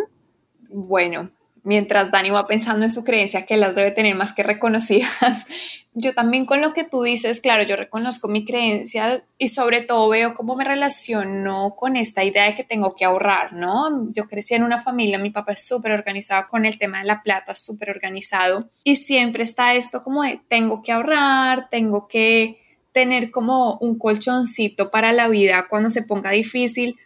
Bueno, 0.69 1.29
mientras 1.63 2.11
Dani 2.11 2.29
va 2.29 2.47
pensando 2.47 2.85
en 2.85 2.91
su 2.91 3.03
creencia, 3.03 3.45
que 3.45 3.57
las 3.57 3.75
debe 3.75 3.91
tener 3.91 4.15
más 4.15 4.33
que 4.33 4.41
reconocidas, 4.43 5.45
yo 5.93 6.13
también 6.13 6.45
con 6.45 6.61
lo 6.61 6.73
que 6.73 6.85
tú 6.85 7.03
dices, 7.03 7.41
claro, 7.41 7.63
yo 7.63 7.75
reconozco 7.75 8.29
mi 8.29 8.45
creencia 8.45 9.23
y 9.37 9.49
sobre 9.49 9.81
todo 9.81 10.07
veo 10.07 10.33
cómo 10.33 10.55
me 10.55 10.63
relaciono 10.63 11.75
con 11.75 11.97
esta 11.97 12.23
idea 12.23 12.45
de 12.45 12.55
que 12.55 12.63
tengo 12.63 12.95
que 12.95 13.03
ahorrar, 13.03 13.51
¿no? 13.51 14.09
Yo 14.09 14.29
crecí 14.29 14.53
en 14.53 14.63
una 14.63 14.79
familia, 14.79 15.19
mi 15.19 15.31
papá 15.31 15.51
es 15.51 15.67
súper 15.67 15.91
organizado 15.91 16.47
con 16.47 16.65
el 16.65 16.79
tema 16.79 16.99
de 16.99 17.05
la 17.05 17.21
plata, 17.21 17.53
súper 17.53 17.89
organizado 17.89 18.69
y 18.85 18.95
siempre 18.95 19.43
está 19.43 19.73
esto 19.73 20.03
como 20.03 20.23
de 20.23 20.39
tengo 20.47 20.81
que 20.81 20.93
ahorrar, 20.93 21.69
tengo 21.69 22.07
que 22.07 22.68
tener 22.99 23.31
como 23.31 23.77
un 23.77 23.97
colchoncito 23.97 24.91
para 24.91 25.13
la 25.13 25.29
vida 25.29 25.67
cuando 25.69 25.89
se 25.89 26.03
ponga 26.03 26.31
difícil. 26.31 26.97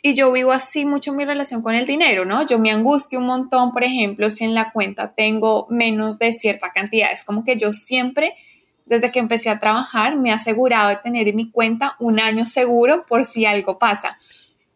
Y 0.00 0.14
yo 0.14 0.32
vivo 0.32 0.52
así 0.52 0.86
mucho 0.86 1.12
mi 1.12 1.26
relación 1.26 1.60
con 1.60 1.74
el 1.74 1.84
dinero, 1.84 2.24
¿no? 2.24 2.46
Yo 2.46 2.58
me 2.58 2.70
angustio 2.70 3.18
un 3.18 3.26
montón, 3.26 3.70
por 3.70 3.84
ejemplo, 3.84 4.30
si 4.30 4.44
en 4.44 4.54
la 4.54 4.72
cuenta 4.72 5.12
tengo 5.14 5.66
menos 5.68 6.18
de 6.18 6.32
cierta 6.32 6.72
cantidad. 6.72 7.12
Es 7.12 7.26
como 7.26 7.44
que 7.44 7.58
yo 7.58 7.74
siempre, 7.74 8.34
desde 8.86 9.12
que 9.12 9.18
empecé 9.18 9.50
a 9.50 9.60
trabajar, 9.60 10.16
me 10.16 10.30
he 10.30 10.32
asegurado 10.32 10.88
de 10.88 10.96
tener 10.96 11.28
en 11.28 11.36
mi 11.36 11.50
cuenta 11.50 11.94
un 11.98 12.18
año 12.20 12.46
seguro 12.46 13.04
por 13.06 13.26
si 13.26 13.44
algo 13.44 13.78
pasa. 13.78 14.18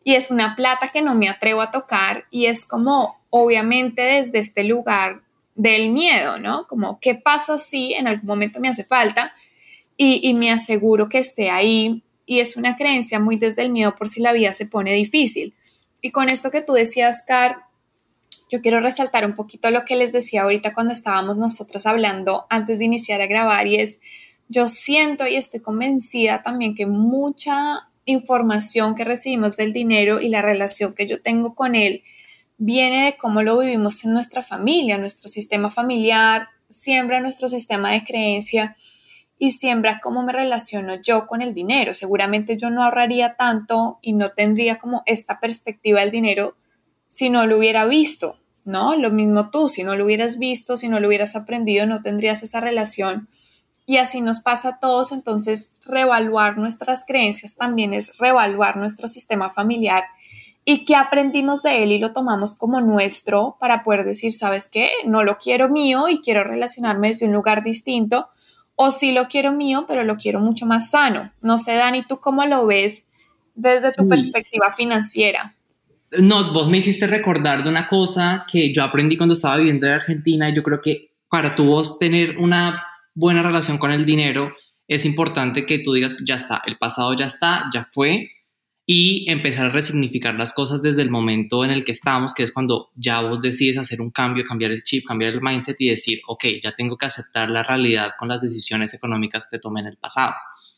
Y 0.05 0.17
es 0.17 0.31
una 0.31 0.55
plata 0.55 0.89
que 0.89 1.01
no 1.01 1.15
me 1.15 1.31
atrevo 1.31 1.63
a 1.63 1.71
tocar 1.71 2.27
y 2.31 2.45
es 2.45 2.67
como, 2.67 3.17
obviamente, 3.31 4.03
desde 4.03 4.41
este 4.41 4.65
lugar 4.65 5.23
del 5.55 5.93
miedo, 5.93 6.39
¿no? 6.39 6.67
Como, 6.67 7.01
¿qué 7.01 7.15
pasa 7.15 7.59
si 7.59 7.95
en 7.95 8.07
algún 8.07 8.27
momento 8.27 8.61
me 8.61 8.69
hace 8.69 8.85
falta? 8.85 9.33
Y, 10.01 10.33
me 10.35 10.53
aseguro 10.53 11.09
que 11.09 11.19
esté 11.19 11.51
ahí. 11.51 12.05
Y 12.25 12.39
es 12.39 12.57
una 12.57 12.77
creencia 12.77 13.19
muy 13.19 13.37
desde 13.37 13.63
el 13.63 13.71
miedo 13.71 13.97
por 13.97 14.09
si 14.09 14.23
la 14.23 14.33
vida 14.33 14.53
se 14.53 14.67
pone 14.67 14.95
difícil. 14.95 15.55
Y 16.01 16.13
con 16.13 16.29
esto 16.29 16.51
que 16.51 16.63
tú 16.63 16.73
decías, 16.73 17.25
Car, 17.27 17.63
yo 18.51 18.63
quiero 18.63 18.81
resaltar 18.81 19.27
un 19.27 19.35
poquito 19.35 19.71
lo 19.71 19.85
que 19.85 19.97
les 19.97 20.13
decía 20.13 20.43
ahorita 20.43 20.73
cuando 20.73 20.95
estábamos 20.95 21.37
nosotros 21.37 21.85
hablando 21.85 22.47
antes 22.49 22.79
de 22.79 22.85
iniciar 22.85 23.21
a 23.21 23.27
grabar 23.27 23.67
y 23.67 23.77
es, 23.77 24.01
yo 24.49 24.69
siento 24.69 25.27
y 25.27 25.37
estoy 25.37 25.61
convencida 25.61 26.43
también 26.43 26.75
que 26.75 26.87
mucha 26.87 27.89
información 28.05 28.95
que 28.95 29.05
recibimos 29.05 29.57
del 29.57 29.73
dinero 29.73 30.21
y 30.21 30.29
la 30.29 30.41
relación 30.41 30.95
que 30.95 31.07
yo 31.07 31.21
tengo 31.21 31.55
con 31.55 31.75
él 31.75 32.05
viene 32.57 33.05
de 33.07 33.17
cómo 33.17 33.43
lo 33.43 33.59
vivimos 33.59 34.05
en 34.05 34.15
nuestra 34.15 34.43
familia, 34.43 34.97
nuestro 34.97 35.29
sistema 35.29 35.71
familiar, 35.71 36.49
siembra 36.71 37.21
nuestro 37.21 37.49
sistema 37.49 37.93
de 37.93 38.05
creencia 38.05 38.77
y 39.39 39.53
siembra 39.53 40.01
cómo 40.03 40.23
me 40.23 40.33
relaciono 40.33 40.97
yo 40.97 41.27
con 41.27 41.43
el 41.43 41.55
dinero. 41.55 41.95
Seguramente 41.95 42.57
yo 42.57 42.71
no 42.71 42.83
ahorraría 42.83 43.35
tanto 43.37 43.99
y 44.03 44.15
no 44.15 44.31
tendría 44.31 44.79
como 44.79 45.03
esta 45.07 45.39
perspectiva 45.39 46.01
del 46.01 46.11
dinero 46.11 46.57
si 47.07 47.31
no 47.31 47.47
lo 47.47 47.59
hubiera 47.59 47.87
visto, 47.87 48.39
¿no? 48.65 48.97
Lo 48.97 49.11
mismo 49.11 49.51
tú, 49.51 49.69
si 49.69 49.85
no 49.85 49.97
lo 49.97 50.05
hubieras 50.05 50.39
visto, 50.39 50.77
si 50.77 50.89
no 50.89 51.01
lo 51.01 51.09
hubieras 51.09 51.37
aprendido, 51.37 51.87
no 51.87 52.03
tendrías 52.03 52.43
esa 52.43 52.61
relación. 52.61 53.29
Y 53.87 53.97
así 53.97 54.21
nos 54.21 54.41
pasa 54.41 54.69
a 54.69 54.81
todos, 54.81 55.13
entonces 55.13 55.77
reevaluar 55.85 56.59
nuestras 56.59 57.07
creencias 57.07 57.55
también 57.55 57.95
es 57.95 58.19
reevaluar 58.19 58.77
nuestro 58.77 59.09
sistema 59.09 59.51
familiar 59.51 60.05
y 60.71 60.85
qué 60.85 60.97
aprendimos 60.97 61.63
de 61.63 61.83
él 61.83 61.93
y 61.93 61.99
lo 61.99 62.13
tomamos 62.13 62.55
como 62.55 62.83
nuestro 62.83 63.57
para 63.59 63.83
poder 63.85 64.05
decir, 64.05 64.35
¿sabes 64.35 64.69
qué? 64.69 64.91
No 65.07 65.25
lo 65.25 65.39
quiero 65.39 65.71
mío 65.71 66.11
y 66.11 66.21
quiero 66.21 66.45
relacionarme 66.45 67.09
desde 67.09 67.25
un 67.25 67.33
lugar 67.33 67.65
distinto 67.65 68.29
o 68.81 68.93
sí 68.93 69.11
lo 69.11 69.27
quiero 69.27 69.51
mío, 69.53 69.87
pero 69.89 70.05
lo 70.05 70.17
quiero 70.17 70.39
mucho 70.39 70.65
más 70.65 70.91
sano. 70.91 71.33
No 71.43 71.59
sé, 71.59 71.75
Dani, 71.75 72.05
¿tú 72.09 72.21
cómo 72.21 72.47
lo 72.47 72.65
ves 72.65 73.07
desde 73.57 73.93
tu 73.93 74.09
perspectiva 74.09 74.73
financiera? 74.73 75.57
No, 76.13 76.53
vos 76.53 76.69
me 76.69 76.79
hiciste 76.79 77.09
recordar 77.09 77.65
de 77.65 77.71
una 77.71 77.89
cosa 77.89 78.47
que 78.51 78.73
yo 78.73 78.85
aprendí 78.85 79.17
cuando 79.17 79.35
estaba 79.35 79.57
viviendo 79.57 79.89
en 79.89 79.95
Argentina. 79.95 80.49
Yo 80.51 80.63
creo 80.63 80.81
que 80.81 81.11
para 81.29 81.57
tú 81.57 81.67
vos 81.67 81.99
tener 81.99 82.39
una 82.39 82.85
buena 83.15 83.43
relación 83.43 83.79
con 83.79 83.91
el 83.91 84.07
dinero, 84.07 84.55
es 84.87 85.05
importante 85.05 85.67
que 85.67 85.81
tú 85.81 85.93
digas, 85.93 86.23
ya 86.25 86.37
está, 86.37 86.63
el 86.65 86.79
pasado 86.79 87.15
ya 87.15 87.27
está, 87.27 87.65
ya 87.75 87.85
fue, 87.91 88.31
y 88.91 89.31
empezar 89.31 89.67
a 89.67 89.69
resignificar 89.69 90.37
las 90.37 90.55
cosas 90.55 90.81
desde 90.81 91.03
el 91.03 91.11
momento 91.11 91.63
en 91.63 91.71
el 91.71 91.85
que 91.85 91.93
estamos, 91.93 92.33
que 92.33 92.43
es 92.43 92.53
cuando 92.53 92.89
ya 92.95 93.21
vos 93.21 93.39
decides 93.39 93.77
hacer 93.77 94.01
un 94.01 94.09
cambio, 94.09 94.47
cambiar 94.47 94.71
el 94.71 94.83
chip, 94.83 95.07
cambiar 95.07 95.35
el 95.35 95.43
mindset 95.43 95.77
y 95.79 95.91
decir, 95.91 96.21
ok, 96.27 96.45
ya 96.63 96.75
tengo 96.75 96.97
que 96.97 97.05
aceptar 97.05 97.51
la 97.51 97.63
realidad 97.63 98.13
con 98.19 98.29
las 98.29 98.41
decisiones 98.41 98.95
económicas 98.95 99.47
que 99.51 99.59
tomé 99.59 99.81
en 99.81 99.89
el 99.89 99.99
pasado. 99.99 100.33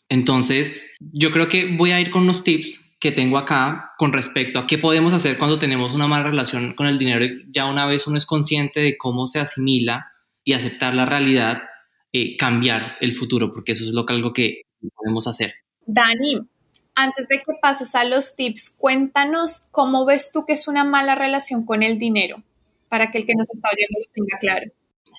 Entonces, 0.09 0.83
yo 0.99 1.31
creo 1.31 1.47
que 1.47 1.77
voy 1.77 1.93
a 1.93 2.01
ir 2.01 2.11
con 2.11 2.23
unos 2.23 2.43
tips 2.43 2.97
que 2.99 3.13
tengo 3.13 3.39
acá 3.39 3.93
con 3.97 4.13
respecto 4.13 4.59
a 4.59 4.67
qué 4.67 4.77
podemos 4.77 5.13
hacer 5.13 5.39
cuando 5.39 5.61
tenemos 5.61 5.93
una 5.93 6.09
mala 6.09 6.31
relación 6.31 6.75
con 6.75 6.89
el 6.89 6.99
dinero. 6.99 7.25
Ya 7.47 7.67
una 7.67 7.87
vez 7.87 8.09
uno 8.09 8.19
es 8.19 8.27
consciente 8.27 8.81
de 8.81 8.99
cómo 8.99 9.29
se 9.29 9.39
asimila 9.39 10.11
y 10.43 10.55
aceptar 10.55 10.97
la 10.97 11.07
realidad, 11.07 11.63
eh, 12.13 12.37
cambiar 12.37 12.97
el 13.01 13.13
futuro, 13.13 13.53
porque 13.53 13.71
eso 13.71 13.85
es 13.85 13.93
lo 13.93 14.05
que 14.05 14.15
algo 14.15 14.33
que 14.33 14.63
podemos 14.97 15.29
hacer. 15.29 15.55
Dani, 15.87 16.41
antes 16.95 17.29
de 17.29 17.39
que 17.39 17.53
pases 17.61 17.95
a 17.95 18.05
los 18.05 18.37
tips, 18.37 18.77
cuéntanos 18.79 19.69
cómo 19.71 20.05
ves 20.05 20.33
tú 20.33 20.45
que 20.47 20.53
es 20.53 20.69
una 20.69 20.85
mala 20.85 21.15
relación 21.15 21.65
con 21.65 21.83
el 21.83 21.99
dinero, 21.99 22.43
para 22.89 23.11
que 23.11 23.19
el 23.19 23.27
que 23.27 23.35
nos 23.35 23.51
está 23.51 23.69
oyendo 23.73 24.01
lo 24.01 24.13
tenga 24.13 24.39
claro. 24.39 24.73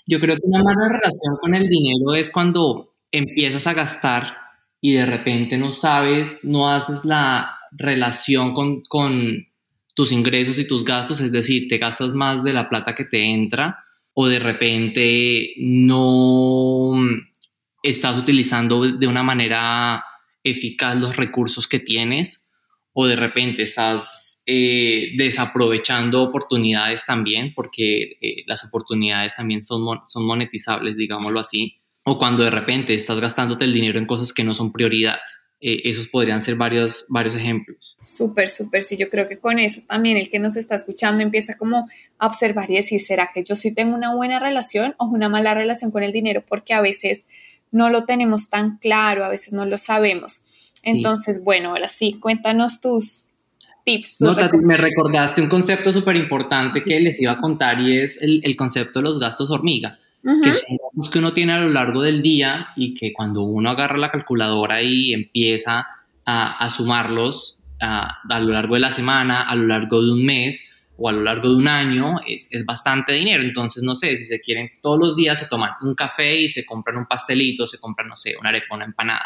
Yo 0.07 0.19
creo 0.19 0.35
que 0.35 0.41
una 0.45 0.63
mala 0.63 0.89
relación 0.89 1.37
con 1.39 1.55
el 1.55 1.67
dinero 1.69 2.13
es 2.15 2.31
cuando 2.31 2.93
empiezas 3.11 3.67
a 3.67 3.73
gastar 3.73 4.37
y 4.79 4.93
de 4.93 5.05
repente 5.05 5.57
no 5.57 5.71
sabes, 5.71 6.43
no 6.43 6.69
haces 6.69 7.05
la 7.05 7.57
relación 7.71 8.53
con, 8.53 8.81
con 8.89 9.47
tus 9.95 10.11
ingresos 10.11 10.57
y 10.57 10.67
tus 10.67 10.85
gastos, 10.85 11.19
es 11.19 11.31
decir, 11.31 11.67
te 11.67 11.77
gastas 11.77 12.13
más 12.13 12.43
de 12.43 12.53
la 12.53 12.69
plata 12.69 12.95
que 12.95 13.05
te 13.05 13.23
entra 13.23 13.85
o 14.13 14.27
de 14.27 14.39
repente 14.39 15.53
no 15.57 16.93
estás 17.83 18.17
utilizando 18.17 18.81
de 18.81 19.07
una 19.07 19.23
manera 19.23 20.03
eficaz 20.43 20.99
los 20.99 21.15
recursos 21.15 21.67
que 21.67 21.79
tienes 21.79 22.47
o 22.93 23.07
de 23.07 23.15
repente 23.15 23.63
estás 23.63 24.43
eh, 24.45 25.11
desaprovechando 25.15 26.23
oportunidades 26.23 27.05
también 27.05 27.53
porque 27.53 28.17
eh, 28.21 28.43
las 28.47 28.65
oportunidades 28.65 29.35
también 29.35 29.61
son, 29.61 30.01
son 30.07 30.25
monetizables, 30.25 30.97
digámoslo 30.97 31.39
así, 31.39 31.77
o 32.05 32.17
cuando 32.17 32.43
de 32.43 32.51
repente 32.51 32.93
estás 32.93 33.19
gastándote 33.19 33.65
el 33.65 33.73
dinero 33.73 33.99
en 33.99 34.05
cosas 34.05 34.33
que 34.33 34.43
no 34.43 34.53
son 34.53 34.71
prioridad. 34.71 35.19
Eh, 35.63 35.89
esos 35.89 36.07
podrían 36.07 36.41
ser 36.41 36.55
varios, 36.55 37.05
varios 37.07 37.35
ejemplos. 37.35 37.95
Súper, 38.01 38.49
súper, 38.49 38.81
sí, 38.81 38.97
yo 38.97 39.09
creo 39.09 39.29
que 39.29 39.37
con 39.37 39.59
eso 39.59 39.81
también 39.87 40.17
el 40.17 40.31
que 40.31 40.39
nos 40.39 40.57
está 40.57 40.73
escuchando 40.73 41.21
empieza 41.21 41.55
como 41.55 41.87
a 42.17 42.27
observar 42.27 42.71
y 42.71 42.75
decir, 42.75 42.99
¿será 42.99 43.29
que 43.33 43.43
yo 43.43 43.55
sí 43.55 43.73
tengo 43.73 43.95
una 43.95 44.15
buena 44.15 44.39
relación 44.39 44.95
o 44.97 45.05
una 45.05 45.29
mala 45.29 45.53
relación 45.53 45.91
con 45.91 46.03
el 46.03 46.11
dinero? 46.11 46.43
Porque 46.47 46.73
a 46.73 46.81
veces 46.81 47.25
no 47.71 47.89
lo 47.89 48.05
tenemos 48.05 48.49
tan 48.49 48.77
claro, 48.77 49.23
a 49.25 49.29
veces 49.29 49.53
no 49.53 49.65
lo 49.65 49.77
sabemos. 49.77 50.41
Entonces, 50.83 51.43
bueno, 51.43 51.69
ahora 51.69 51.87
sí, 51.87 52.17
cuéntanos 52.19 52.81
tus 52.81 53.25
tips. 53.85 54.17
no, 54.21 54.35
me 54.63 54.77
recordaste 54.77 55.41
un 55.41 55.47
concepto 55.47 55.93
súper 55.93 56.15
importante 56.15 56.83
que 56.83 56.99
les 56.99 57.19
iba 57.21 57.33
a 57.33 57.37
contar 57.37 57.79
y 57.81 57.97
es 57.97 58.21
el, 58.21 58.55
concepto 58.55 58.99
de 58.99 59.03
los 59.03 59.19
gastos 59.19 59.51
hormiga, 59.51 59.99
que 60.43 60.53
son 60.53 60.77
gastos 60.77 61.09
que 61.11 61.19
uno 61.19 61.33
tiene 61.33 61.53
a 61.53 61.61
lo 61.61 61.69
largo 61.69 62.01
del 62.01 62.21
día 62.21 62.69
y 62.75 62.93
que 62.93 63.13
cuando 63.13 63.43
uno 63.43 63.69
agarra 63.69 63.97
la 63.97 64.11
calculadora 64.11 64.81
y 64.81 65.13
empieza 65.13 65.87
a, 66.25 66.69
sumarlos 66.69 67.59
a, 67.79 68.21
a, 68.29 68.39
lo 68.39 68.53
largo 68.53 68.75
de 68.75 68.81
la 68.81 68.91
semana, 68.91 69.43
a 69.43 69.55
lo 69.55 69.65
largo 69.67 70.01
de 70.01 70.11
un 70.11 70.25
mes, 70.25 70.80
o 71.01 71.09
a 71.09 71.11
lo 71.11 71.21
largo 71.21 71.49
de 71.49 71.55
un 71.55 71.67
año 71.67 72.15
es, 72.27 72.49
bastante 72.63 73.13
dinero. 73.13 73.41
Entonces, 73.41 73.81
no 73.81 73.95
sé, 73.95 74.15
si 74.17 74.25
se 74.25 74.39
quieren, 74.39 74.69
todos 74.81 74.99
los 74.99 75.15
días 75.15 75.39
se 75.39 75.47
toman 75.47 75.71
un 75.81 75.95
café 75.95 76.35
y 76.35 76.47
se 76.47 76.63
compran 76.63 76.97
un 76.97 77.07
pastelito, 77.07 77.65
se 77.65 77.79
compran, 77.79 78.07
no 78.07 78.15
sé, 78.15 78.35
una 78.39 78.49
arepa, 78.49 78.75
una 78.75 78.85
empanada. 78.85 79.25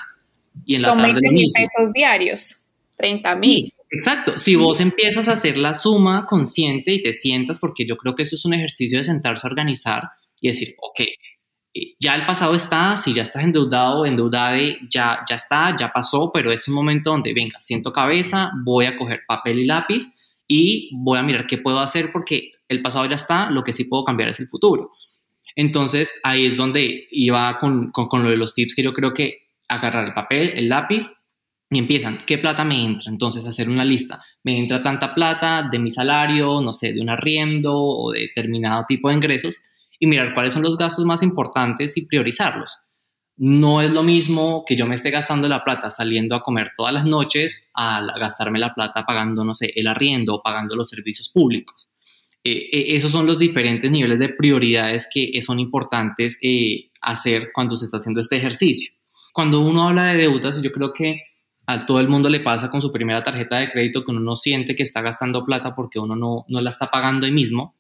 Y 0.65 0.75
en 0.75 0.81
Son 0.81 0.97
la 0.97 1.07
tarde 1.07 1.19
20 1.21 1.31
mil 1.31 1.47
pesos 1.53 1.93
diarios, 1.93 2.61
30 2.95 3.35
mil. 3.35 3.73
Exacto, 3.91 4.37
si 4.37 4.55
vos 4.55 4.79
empiezas 4.79 5.27
a 5.27 5.33
hacer 5.33 5.57
la 5.57 5.73
suma 5.73 6.25
consciente 6.25 6.93
y 6.93 7.03
te 7.03 7.13
sientas, 7.13 7.59
porque 7.59 7.85
yo 7.85 7.97
creo 7.97 8.15
que 8.15 8.23
eso 8.23 8.35
es 8.35 8.45
un 8.45 8.53
ejercicio 8.53 8.97
de 8.97 9.03
sentarse 9.03 9.45
a 9.45 9.49
organizar 9.49 10.03
y 10.39 10.47
decir, 10.47 10.75
ok, 10.81 11.01
eh, 11.01 11.95
ya 11.99 12.15
el 12.15 12.25
pasado 12.25 12.55
está, 12.55 12.95
si 12.95 13.13
ya 13.13 13.23
estás 13.23 13.43
endeudado, 13.43 14.05
endeudada, 14.05 14.57
ya, 14.89 15.25
ya 15.29 15.35
está, 15.35 15.75
ya 15.77 15.91
pasó, 15.91 16.31
pero 16.33 16.51
es 16.51 16.67
un 16.69 16.73
momento 16.73 17.11
donde, 17.11 17.33
venga, 17.33 17.59
siento 17.59 17.91
cabeza, 17.91 18.51
voy 18.63 18.85
a 18.85 18.97
coger 18.97 19.21
papel 19.27 19.59
y 19.59 19.65
lápiz 19.65 20.24
y 20.47 20.89
voy 20.93 21.17
a 21.17 21.23
mirar 21.23 21.47
qué 21.47 21.57
puedo 21.57 21.79
hacer 21.79 22.11
porque 22.11 22.51
el 22.67 22.81
pasado 22.81 23.05
ya 23.05 23.15
está, 23.15 23.49
lo 23.49 23.63
que 23.63 23.73
sí 23.73 23.85
puedo 23.85 24.03
cambiar 24.03 24.29
es 24.29 24.39
el 24.39 24.47
futuro. 24.47 24.91
Entonces 25.55 26.19
ahí 26.23 26.45
es 26.45 26.57
donde 26.57 27.07
iba 27.11 27.57
con, 27.57 27.91
con, 27.91 28.23
lo 28.23 28.29
de 28.29 28.37
los 28.37 28.53
tips 28.53 28.75
que 28.75 28.83
yo 28.83 28.93
creo 28.93 29.13
que 29.13 29.47
agarrar 29.67 30.05
el 30.05 30.13
papel, 30.13 30.51
el 30.55 30.69
lápiz 30.69 31.05
y 31.69 31.79
empiezan, 31.79 32.17
¿qué 32.25 32.37
plata 32.37 32.63
me 32.63 32.83
entra? 32.83 33.11
Entonces 33.11 33.45
hacer 33.45 33.69
una 33.69 33.83
lista, 33.83 34.23
me 34.43 34.57
entra 34.57 34.83
tanta 34.83 35.15
plata 35.15 35.67
de 35.71 35.79
mi 35.79 35.91
salario, 35.91 36.61
no 36.61 36.73
sé, 36.73 36.93
de 36.93 37.01
un 37.01 37.09
arriendo 37.09 37.73
o 37.75 38.11
de 38.11 38.21
determinado 38.21 38.85
tipo 38.87 39.09
de 39.09 39.15
ingresos 39.15 39.61
y 39.99 40.07
mirar 40.07 40.33
cuáles 40.33 40.53
son 40.53 40.61
los 40.61 40.77
gastos 40.77 41.05
más 41.05 41.23
importantes 41.23 41.97
y 41.97 42.05
priorizarlos 42.05 42.84
no 43.37 43.81
es 43.81 43.91
lo 43.91 44.03
mismo 44.03 44.63
que 44.65 44.75
yo 44.75 44.85
me 44.85 44.95
esté 44.95 45.11
gastando 45.11 45.47
la 45.47 45.63
plata 45.63 45.89
saliendo 45.89 46.35
a 46.35 46.41
comer 46.41 46.71
todas 46.75 46.93
las 46.93 47.05
noches 47.05 47.69
a 47.73 48.01
gastarme 48.17 48.59
la 48.59 48.73
plata 48.73 49.05
pagando, 49.05 49.43
no 49.43 49.53
sé, 49.53 49.71
el 49.75 49.87
arriendo 49.87 50.35
o 50.35 50.41
pagando 50.41 50.75
los 50.75 50.89
servicios 50.89 51.29
públicos. 51.29 51.91
Eh, 52.43 52.69
eh, 52.71 52.85
esos 52.95 53.11
son 53.11 53.25
los 53.25 53.37
diferentes 53.37 53.89
niveles 53.91 54.19
de 54.19 54.29
prioridades 54.29 55.09
que 55.13 55.41
son 55.41 55.59
importantes 55.59 56.37
eh, 56.41 56.91
hacer 57.01 57.49
cuando 57.53 57.75
se 57.75 57.85
está 57.85 57.97
haciendo 57.97 58.21
este 58.21 58.37
ejercicio. 58.37 58.93
Cuando 59.33 59.59
uno 59.59 59.87
habla 59.87 60.05
de 60.05 60.17
deudas, 60.17 60.61
yo 60.61 60.71
creo 60.71 60.93
que 60.93 61.23
a 61.67 61.85
todo 61.85 61.99
el 61.99 62.07
mundo 62.07 62.29
le 62.29 62.39
pasa 62.39 62.69
con 62.69 62.81
su 62.81 62.91
primera 62.91 63.23
tarjeta 63.23 63.57
de 63.57 63.69
crédito 63.69 64.03
que 64.03 64.11
uno 64.11 64.21
no 64.21 64.35
siente 64.35 64.75
que 64.75 64.83
está 64.83 65.01
gastando 65.01 65.43
plata 65.43 65.75
porque 65.75 65.99
uno 65.99 66.15
no, 66.15 66.45
la 66.47 66.69
está 66.69 66.89
pagando 66.91 67.25
ahí 67.25 67.31
mismo 67.31 67.75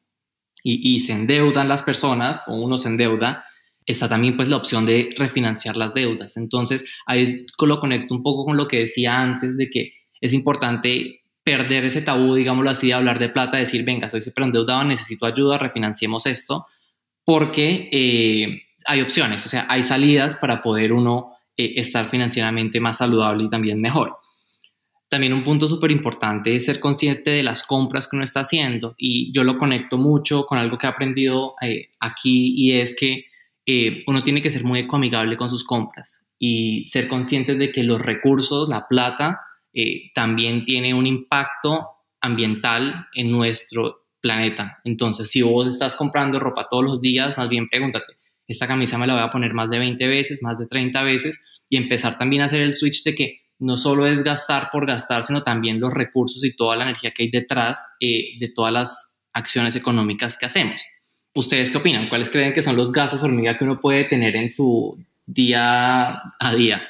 y, 0.63 0.95
y 0.95 0.99
se 0.99 1.13
endeudan 1.13 1.69
las 1.69 1.83
personas 1.83 2.43
o 2.47 2.55
uno 2.55 2.75
se 2.75 2.89
endeuda 2.89 3.45
está 3.85 4.09
también 4.09 4.35
pues 4.35 4.49
la 4.49 4.57
opción 4.57 4.85
de 4.85 5.13
refinanciar 5.17 5.77
las 5.77 5.93
deudas. 5.93 6.37
Entonces, 6.37 6.85
ahí 7.05 7.45
lo 7.61 7.79
conecto 7.79 8.13
un 8.13 8.23
poco 8.23 8.45
con 8.45 8.57
lo 8.57 8.67
que 8.67 8.79
decía 8.79 9.19
antes 9.19 9.57
de 9.57 9.69
que 9.69 9.93
es 10.21 10.33
importante 10.33 11.21
perder 11.43 11.85
ese 11.85 12.01
tabú, 12.01 12.33
digámoslo 12.33 12.71
así, 12.71 12.87
de 12.87 12.93
hablar 12.93 13.19
de 13.19 13.29
plata, 13.29 13.57
decir, 13.57 13.83
venga, 13.85 14.09
soy 14.09 14.21
súper 14.21 14.45
endeudado, 14.45 14.83
necesito 14.83 15.27
ayuda, 15.27 15.59
refinanciemos 15.59 16.25
esto, 16.25 16.65
porque 17.23 17.89
eh, 17.91 18.63
hay 18.87 19.01
opciones, 19.01 19.45
o 19.45 19.49
sea, 19.49 19.67
hay 19.69 19.83
salidas 19.83 20.37
para 20.37 20.63
poder 20.63 20.91
uno 20.91 21.33
eh, 21.55 21.73
estar 21.77 22.05
financieramente 22.05 22.79
más 22.79 22.97
saludable 22.97 23.43
y 23.43 23.49
también 23.49 23.79
mejor. 23.79 24.17
También 25.07 25.33
un 25.33 25.43
punto 25.43 25.67
súper 25.67 25.91
importante 25.91 26.55
es 26.55 26.65
ser 26.65 26.79
consciente 26.79 27.29
de 27.29 27.43
las 27.43 27.61
compras 27.63 28.07
que 28.07 28.15
uno 28.15 28.25
está 28.25 28.39
haciendo 28.39 28.95
y 28.97 29.31
yo 29.31 29.43
lo 29.43 29.57
conecto 29.57 29.99
mucho 29.99 30.45
con 30.45 30.57
algo 30.57 30.79
que 30.79 30.87
he 30.87 30.89
aprendido 30.89 31.53
eh, 31.61 31.89
aquí 31.99 32.53
y 32.55 32.73
es 32.73 32.95
que 32.99 33.25
eh, 33.65 34.03
uno 34.07 34.23
tiene 34.23 34.41
que 34.41 34.51
ser 34.51 34.63
muy 34.63 34.79
ecoamigable 34.79 35.37
con 35.37 35.49
sus 35.49 35.63
compras 35.63 36.25
y 36.37 36.85
ser 36.85 37.07
conscientes 37.07 37.57
de 37.57 37.71
que 37.71 37.83
los 37.83 38.01
recursos, 38.01 38.69
la 38.69 38.87
plata, 38.87 39.41
eh, 39.73 40.11
también 40.13 40.65
tiene 40.65 40.93
un 40.93 41.07
impacto 41.07 41.89
ambiental 42.21 43.07
en 43.13 43.31
nuestro 43.31 44.07
planeta. 44.21 44.79
Entonces, 44.83 45.29
si 45.29 45.41
vos 45.41 45.67
estás 45.67 45.95
comprando 45.95 46.39
ropa 46.39 46.67
todos 46.69 46.83
los 46.83 47.01
días, 47.01 47.37
más 47.37 47.49
bien 47.49 47.67
pregúntate, 47.67 48.13
esta 48.47 48.67
camisa 48.67 48.97
me 48.97 49.07
la 49.07 49.13
voy 49.13 49.23
a 49.23 49.29
poner 49.29 49.53
más 49.53 49.69
de 49.69 49.79
20 49.79 50.07
veces, 50.07 50.43
más 50.43 50.57
de 50.57 50.67
30 50.67 51.03
veces 51.03 51.39
y 51.69 51.77
empezar 51.77 52.17
también 52.17 52.41
a 52.41 52.45
hacer 52.45 52.61
el 52.61 52.75
switch 52.75 53.03
de 53.03 53.15
que 53.15 53.41
no 53.59 53.77
solo 53.77 54.05
es 54.05 54.23
gastar 54.23 54.69
por 54.71 54.85
gastar, 54.85 55.23
sino 55.23 55.41
también 55.43 55.79
los 55.79 55.93
recursos 55.93 56.43
y 56.43 56.55
toda 56.55 56.75
la 56.75 56.83
energía 56.83 57.11
que 57.11 57.23
hay 57.23 57.31
detrás 57.31 57.95
eh, 57.99 58.37
de 58.39 58.49
todas 58.49 58.73
las 58.73 59.21
acciones 59.33 59.75
económicas 59.75 60.37
que 60.37 60.45
hacemos. 60.45 60.81
¿Ustedes 61.35 61.69
qué 61.69 61.77
opinan? 61.77 62.07
¿Cuáles 62.07 62.29
creen 62.29 62.53
que 62.53 62.63
son 62.63 62.77
los 62.77 62.91
gastos 62.91 63.21
hormiga 63.21 63.57
que 63.57 63.65
uno 63.65 63.79
puede 63.79 64.05
tener 64.05 64.35
en 64.37 64.53
su 64.53 64.97
día 65.27 66.21
a 66.39 66.55
día? 66.55 66.81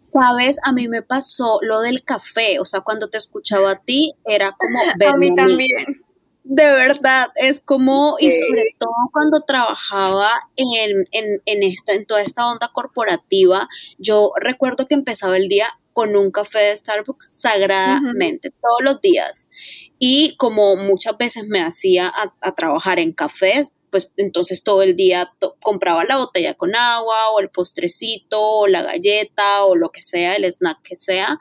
Sabes, 0.00 0.58
a 0.62 0.72
mí 0.72 0.86
me 0.86 1.02
pasó 1.02 1.58
lo 1.62 1.80
del 1.80 2.04
café, 2.04 2.58
o 2.60 2.64
sea, 2.64 2.80
cuando 2.80 3.08
te 3.08 3.16
escuchaba 3.18 3.70
a 3.72 3.80
ti 3.80 4.12
era 4.24 4.52
como... 4.52 4.78
a 5.12 5.16
mí 5.16 5.34
también 5.34 6.02
de 6.50 6.72
verdad, 6.72 7.28
es 7.36 7.60
como, 7.60 8.16
y 8.18 8.32
sobre 8.32 8.74
todo 8.76 8.90
cuando 9.12 9.42
trabajaba 9.42 10.32
en, 10.56 11.06
en, 11.12 11.62
esta, 11.62 11.92
en 11.92 12.06
toda 12.06 12.22
esta 12.22 12.50
onda 12.50 12.70
corporativa, 12.72 13.68
yo 13.98 14.32
recuerdo 14.40 14.88
que 14.88 14.94
empezaba 14.94 15.36
el 15.36 15.48
día 15.48 15.68
con 16.00 16.16
un 16.16 16.30
café 16.30 16.60
de 16.60 16.76
Starbucks 16.78 17.28
sagradamente, 17.30 18.50
todos 18.50 18.80
los 18.82 19.02
días. 19.02 19.50
Y 19.98 20.34
como 20.38 20.74
muchas 20.74 21.18
veces 21.18 21.44
me 21.46 21.60
hacía 21.60 22.10
a, 22.40 22.54
trabajar 22.54 22.98
en 22.98 23.12
cafés, 23.12 23.74
pues 23.90 24.10
entonces 24.16 24.62
todo 24.62 24.82
el 24.82 24.96
día 24.96 25.30
compraba 25.62 26.04
la 26.04 26.16
botella 26.16 26.54
con 26.54 26.74
agua 26.74 27.28
o 27.32 27.40
el 27.40 27.50
postrecito 27.50 28.40
o 28.40 28.66
la 28.66 28.80
galleta 28.80 29.66
o 29.66 29.76
lo 29.76 29.90
que 29.90 30.00
sea, 30.00 30.36
el 30.36 30.46
snack 30.50 30.80
que 30.82 30.96
sea. 30.96 31.38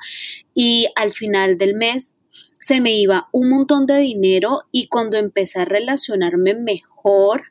Y 0.53 0.89
al 0.97 1.13
final 1.13 1.57
del 1.57 1.73
mes 1.73 2.17
se 2.59 2.81
me 2.81 2.91
iba 2.91 3.29
un 3.31 3.49
montón 3.49 3.85
de 3.85 3.99
dinero 3.99 4.63
y 4.73 4.89
cuando 4.89 5.15
empecé 5.15 5.61
a 5.61 5.65
relacionarme 5.65 6.53
mejor, 6.53 7.43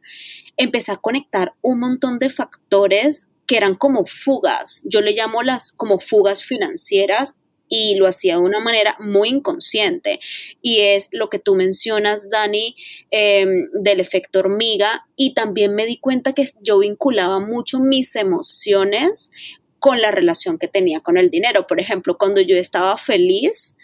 empecé 0.58 0.92
a 0.92 0.98
conectar 0.98 1.54
un 1.62 1.80
montón 1.80 2.18
de 2.18 2.28
factores 2.28 3.28
que 3.48 3.56
eran 3.56 3.74
como 3.74 4.04
fugas. 4.04 4.84
Yo 4.84 5.00
le 5.00 5.12
llamo 5.12 5.42
las 5.42 5.72
como 5.72 5.98
fugas 5.98 6.44
financieras 6.44 7.34
y 7.68 7.96
lo 7.96 8.06
hacía 8.06 8.36
de 8.36 8.42
una 8.42 8.60
manera 8.60 8.96
muy 9.00 9.28
inconsciente. 9.28 10.20
Y 10.62 10.80
es 10.80 11.08
lo 11.12 11.28
que 11.28 11.38
tú 11.38 11.54
mencionas, 11.54 12.30
Dani, 12.30 12.76
em, 13.10 13.68
del 13.72 14.00
efecto 14.00 14.40
hormiga. 14.40 15.06
Y 15.16 15.34
también 15.34 15.74
me 15.74 15.86
di 15.86 15.98
cuenta 15.98 16.34
que 16.34 16.46
yo 16.60 16.78
vinculaba 16.78 17.40
mucho 17.40 17.80
mis 17.80 18.14
emociones 18.16 19.30
con 19.78 20.00
la 20.00 20.10
relación 20.10 20.58
que 20.58 20.68
tenía 20.68 21.00
con 21.00 21.16
el 21.18 21.30
dinero. 21.30 21.66
Por 21.66 21.80
ejemplo, 21.80 22.18
cuando 22.18 22.40
yo 22.40 22.56
estaba 22.56 22.96
feliz, 22.98 23.76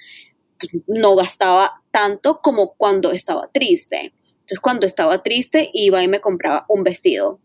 no 0.86 1.16
gastaba 1.16 1.82
tanto 1.90 2.40
como 2.42 2.74
cuando 2.74 3.12
estaba 3.12 3.50
triste. 3.52 4.12
Entonces, 4.32 4.60
cuando 4.60 4.86
estaba 4.86 5.22
triste, 5.22 5.70
iba 5.72 6.02
y 6.02 6.08
me 6.08 6.20
compraba 6.20 6.66
un 6.68 6.82
vestido. 6.82 7.40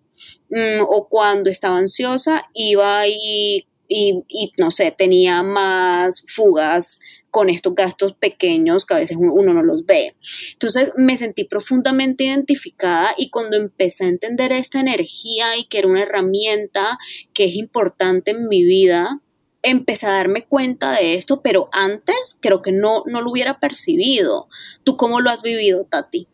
Mm, 0.50 0.82
o 0.88 1.08
cuando 1.08 1.50
estaba 1.50 1.78
ansiosa, 1.78 2.50
iba 2.54 3.08
y, 3.08 3.68
y, 3.88 4.52
no 4.58 4.72
sé, 4.72 4.92
tenía 4.92 5.44
más 5.44 6.24
fugas 6.28 7.00
con 7.32 7.50
estos 7.50 7.76
gastos 7.76 8.14
pequeños 8.14 8.86
que 8.86 8.94
a 8.96 8.98
veces 8.98 9.18
uno 9.20 9.54
no 9.54 9.64
los 9.64 9.86
ve. 9.86 10.16
Entonces 10.54 10.92
me 10.96 11.18
sentí 11.18 11.44
profundamente 11.44 12.24
identificada 12.24 13.14
y 13.18 13.30
cuando 13.30 13.58
empecé 13.58 14.06
a 14.06 14.10
entender 14.10 14.52
esta 14.52 14.80
energía 14.80 15.58
y 15.58 15.66
que 15.66 15.80
era 15.80 15.88
una 15.88 16.04
herramienta 16.04 16.98
que 17.34 17.46
es 17.46 17.56
importante 17.56 18.32
en 18.32 18.48
mi 18.48 18.64
vida, 18.64 19.22
empecé 19.62 20.08
a 20.08 20.12
darme 20.12 20.46
cuenta 20.46 20.92
de 20.94 21.16
esto, 21.16 21.42
pero 21.42 21.70
antes 21.72 22.38
creo 22.40 22.62
que 22.62 22.72
no, 22.72 23.04
no 23.06 23.22
lo 23.22 23.32
hubiera 23.32 23.60
percibido. 23.60 24.48
¿Tú 24.84 24.98
cómo 24.98 25.22
lo 25.22 25.30
has 25.30 25.42
vivido, 25.42 25.86
Tati? 25.86 26.28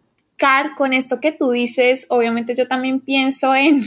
Con 0.77 0.93
esto 0.93 1.19
que 1.19 1.31
tú 1.31 1.49
dices, 1.49 2.05
obviamente 2.09 2.55
yo 2.55 2.67
también 2.67 2.99
pienso 2.99 3.55
en, 3.55 3.81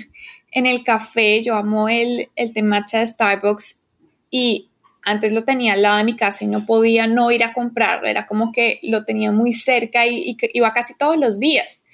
en 0.50 0.66
el 0.66 0.82
café, 0.82 1.40
yo 1.40 1.54
amo 1.54 1.88
el, 1.88 2.30
el 2.34 2.52
té 2.52 2.64
matcha 2.64 2.98
de 2.98 3.06
Starbucks. 3.06 3.82
Y 4.28 4.68
antes 5.04 5.30
lo 5.30 5.44
tenía 5.44 5.74
al 5.74 5.82
lado 5.82 5.98
de 5.98 6.04
mi 6.04 6.16
casa 6.16 6.44
y 6.44 6.48
no 6.48 6.66
podía 6.66 7.06
no 7.06 7.30
ir 7.30 7.44
a 7.44 7.52
comprarlo, 7.52 8.08
era 8.08 8.26
como 8.26 8.50
que 8.50 8.80
lo 8.82 9.04
tenía 9.04 9.30
muy 9.30 9.52
cerca 9.52 10.04
y, 10.08 10.30
y 10.30 10.36
iba 10.54 10.72
casi 10.72 10.94
todos 10.98 11.16
los 11.16 11.38
días. 11.38 11.84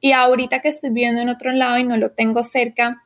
Y 0.00 0.12
ahorita 0.12 0.60
que 0.60 0.68
estoy 0.68 0.90
viviendo 0.90 1.20
en 1.20 1.28
otro 1.28 1.50
lado 1.50 1.78
y 1.78 1.84
no 1.84 1.96
lo 1.96 2.12
tengo 2.12 2.44
cerca, 2.44 3.02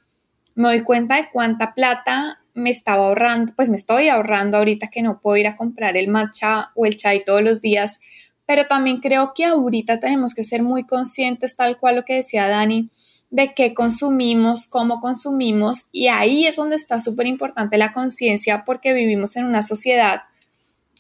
me 0.55 0.69
doy 0.69 0.83
cuenta 0.83 1.17
de 1.17 1.31
cuánta 1.33 1.73
plata 1.75 2.41
me 2.53 2.69
estaba 2.69 3.07
ahorrando, 3.07 3.55
pues 3.57 3.71
me 3.71 3.77
estoy 3.77 4.11
ahorrando 4.11 4.59
ahorita 4.59 4.89
que 4.89 5.01
no 5.01 5.19
puedo 5.21 5.39
ir 5.39 5.47
a 5.47 5.57
comprar 5.57 5.97
el 5.97 6.09
matcha 6.09 6.73
o 6.75 6.85
el 6.85 6.97
chai 6.97 7.25
todos 7.25 7.43
los 7.43 7.63
días, 7.63 8.01
pero 8.47 8.67
también 8.67 8.99
creo 8.99 9.33
que 9.35 9.45
ahorita 9.45 10.01
tenemos 10.01 10.35
que 10.35 10.45
ser 10.45 10.63
muy 10.63 10.85
conscientes, 10.85 11.57
tal 11.57 11.79
cual 11.79 11.97
lo 11.97 12.05
que 12.05 12.15
decía 12.15 12.49
Dani, 12.49 12.89
de 13.31 13.55
qué 13.55 13.75
consumimos, 13.75 14.69
cómo 14.69 15.01
consumimos, 15.01 15.87
y 15.93 16.09
ahí 16.09 16.47
es 16.47 16.57
donde 16.57 16.77
está 16.77 17.01
súper 17.01 17.27
importante 17.27 17.77
la 17.77 17.93
conciencia 17.93 18.65
porque 18.65 18.93
vivimos 18.93 19.37
en 19.37 19.47
una 19.47 19.63
sociedad 19.63 20.23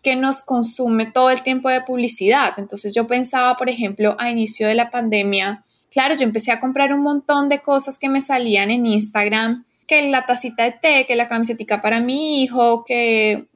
que 0.03 0.17
nos 0.17 0.43
consume 0.43 1.07
todo 1.07 1.31
el 1.31 1.43
tiempo 1.43 1.69
de 1.69 1.81
publicidad. 1.81 2.55
Entonces 2.59 2.95
yo 2.95 3.07
pensaba, 3.07 3.57
por 3.57 3.69
ejemplo, 3.69 4.15
a 4.19 4.31
inicio 4.31 4.69
de 4.69 4.75
la 4.75 4.91
pandemia, 4.91 5.65
claro, 5.91 6.15
yo 6.15 6.23
empecé 6.23 6.53
a 6.53 6.61
comprar 6.61 6.93
un 6.93 7.01
montón 7.01 7.49
de 7.49 7.61
cosas 7.61 7.99
que 7.99 8.09
me 8.09 8.21
salían 8.21 8.71
en 8.71 8.87
Instagram 8.87 9.65
que 9.87 10.09
la 10.11 10.27
tacita 10.27 10.65
de 10.65 10.73
té, 10.73 11.07
que 11.07 11.17
la 11.17 11.29
camiseta 11.29 11.81
para 11.81 12.01
mi 12.01 12.43
hijo, 12.43 12.85
que, 12.85 13.47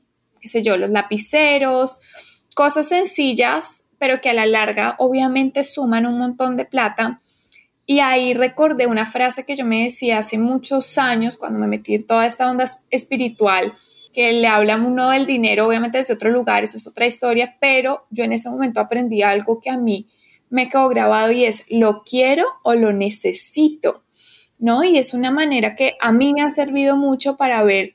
qué 0.40 0.48
sé 0.48 0.62
yo, 0.62 0.76
los 0.76 0.90
lapiceros, 0.90 1.98
cosas 2.61 2.88
sencillas, 2.88 3.85
pero 3.99 4.20
que 4.20 4.29
a 4.29 4.35
la 4.35 4.44
larga 4.44 4.94
obviamente 4.99 5.64
suman 5.64 6.05
un 6.05 6.18
montón 6.18 6.59
de 6.59 6.66
plata. 6.66 7.23
Y 7.87 8.01
ahí 8.01 8.35
recordé 8.35 8.87
una 8.87 9.07
frase 9.07 9.46
que 9.46 9.57
yo 9.57 9.64
me 9.64 9.85
decía 9.85 10.18
hace 10.18 10.37
muchos 10.37 10.99
años 10.99 11.38
cuando 11.38 11.59
me 11.59 11.66
metí 11.66 11.94
en 11.94 12.07
toda 12.07 12.27
esta 12.27 12.51
onda 12.51 12.66
espiritual, 12.90 13.73
que 14.12 14.35
le 14.35 14.46
habla 14.46 14.77
uno 14.77 15.09
del 15.09 15.25
dinero, 15.25 15.66
obviamente 15.66 15.96
desde 15.96 16.12
otro 16.12 16.29
lugar, 16.29 16.62
eso 16.62 16.77
es 16.77 16.87
otra 16.87 17.07
historia, 17.07 17.57
pero 17.62 18.05
yo 18.11 18.25
en 18.25 18.35
ese 18.35 18.51
momento 18.51 18.79
aprendí 18.79 19.23
algo 19.23 19.59
que 19.62 19.70
a 19.70 19.79
mí 19.79 20.11
me 20.51 20.68
quedó 20.68 20.90
grabado 20.90 21.33
y 21.33 21.46
es, 21.46 21.64
¿lo 21.70 22.03
quiero 22.03 22.44
o 22.62 22.75
lo 22.75 22.92
necesito? 22.92 24.03
¿no? 24.59 24.85
Y 24.85 24.99
es 24.99 25.14
una 25.14 25.31
manera 25.31 25.75
que 25.75 25.96
a 25.99 26.12
mí 26.12 26.35
me 26.35 26.42
ha 26.42 26.51
servido 26.51 26.99
mucho 26.99 27.38
para 27.38 27.62
ver 27.62 27.94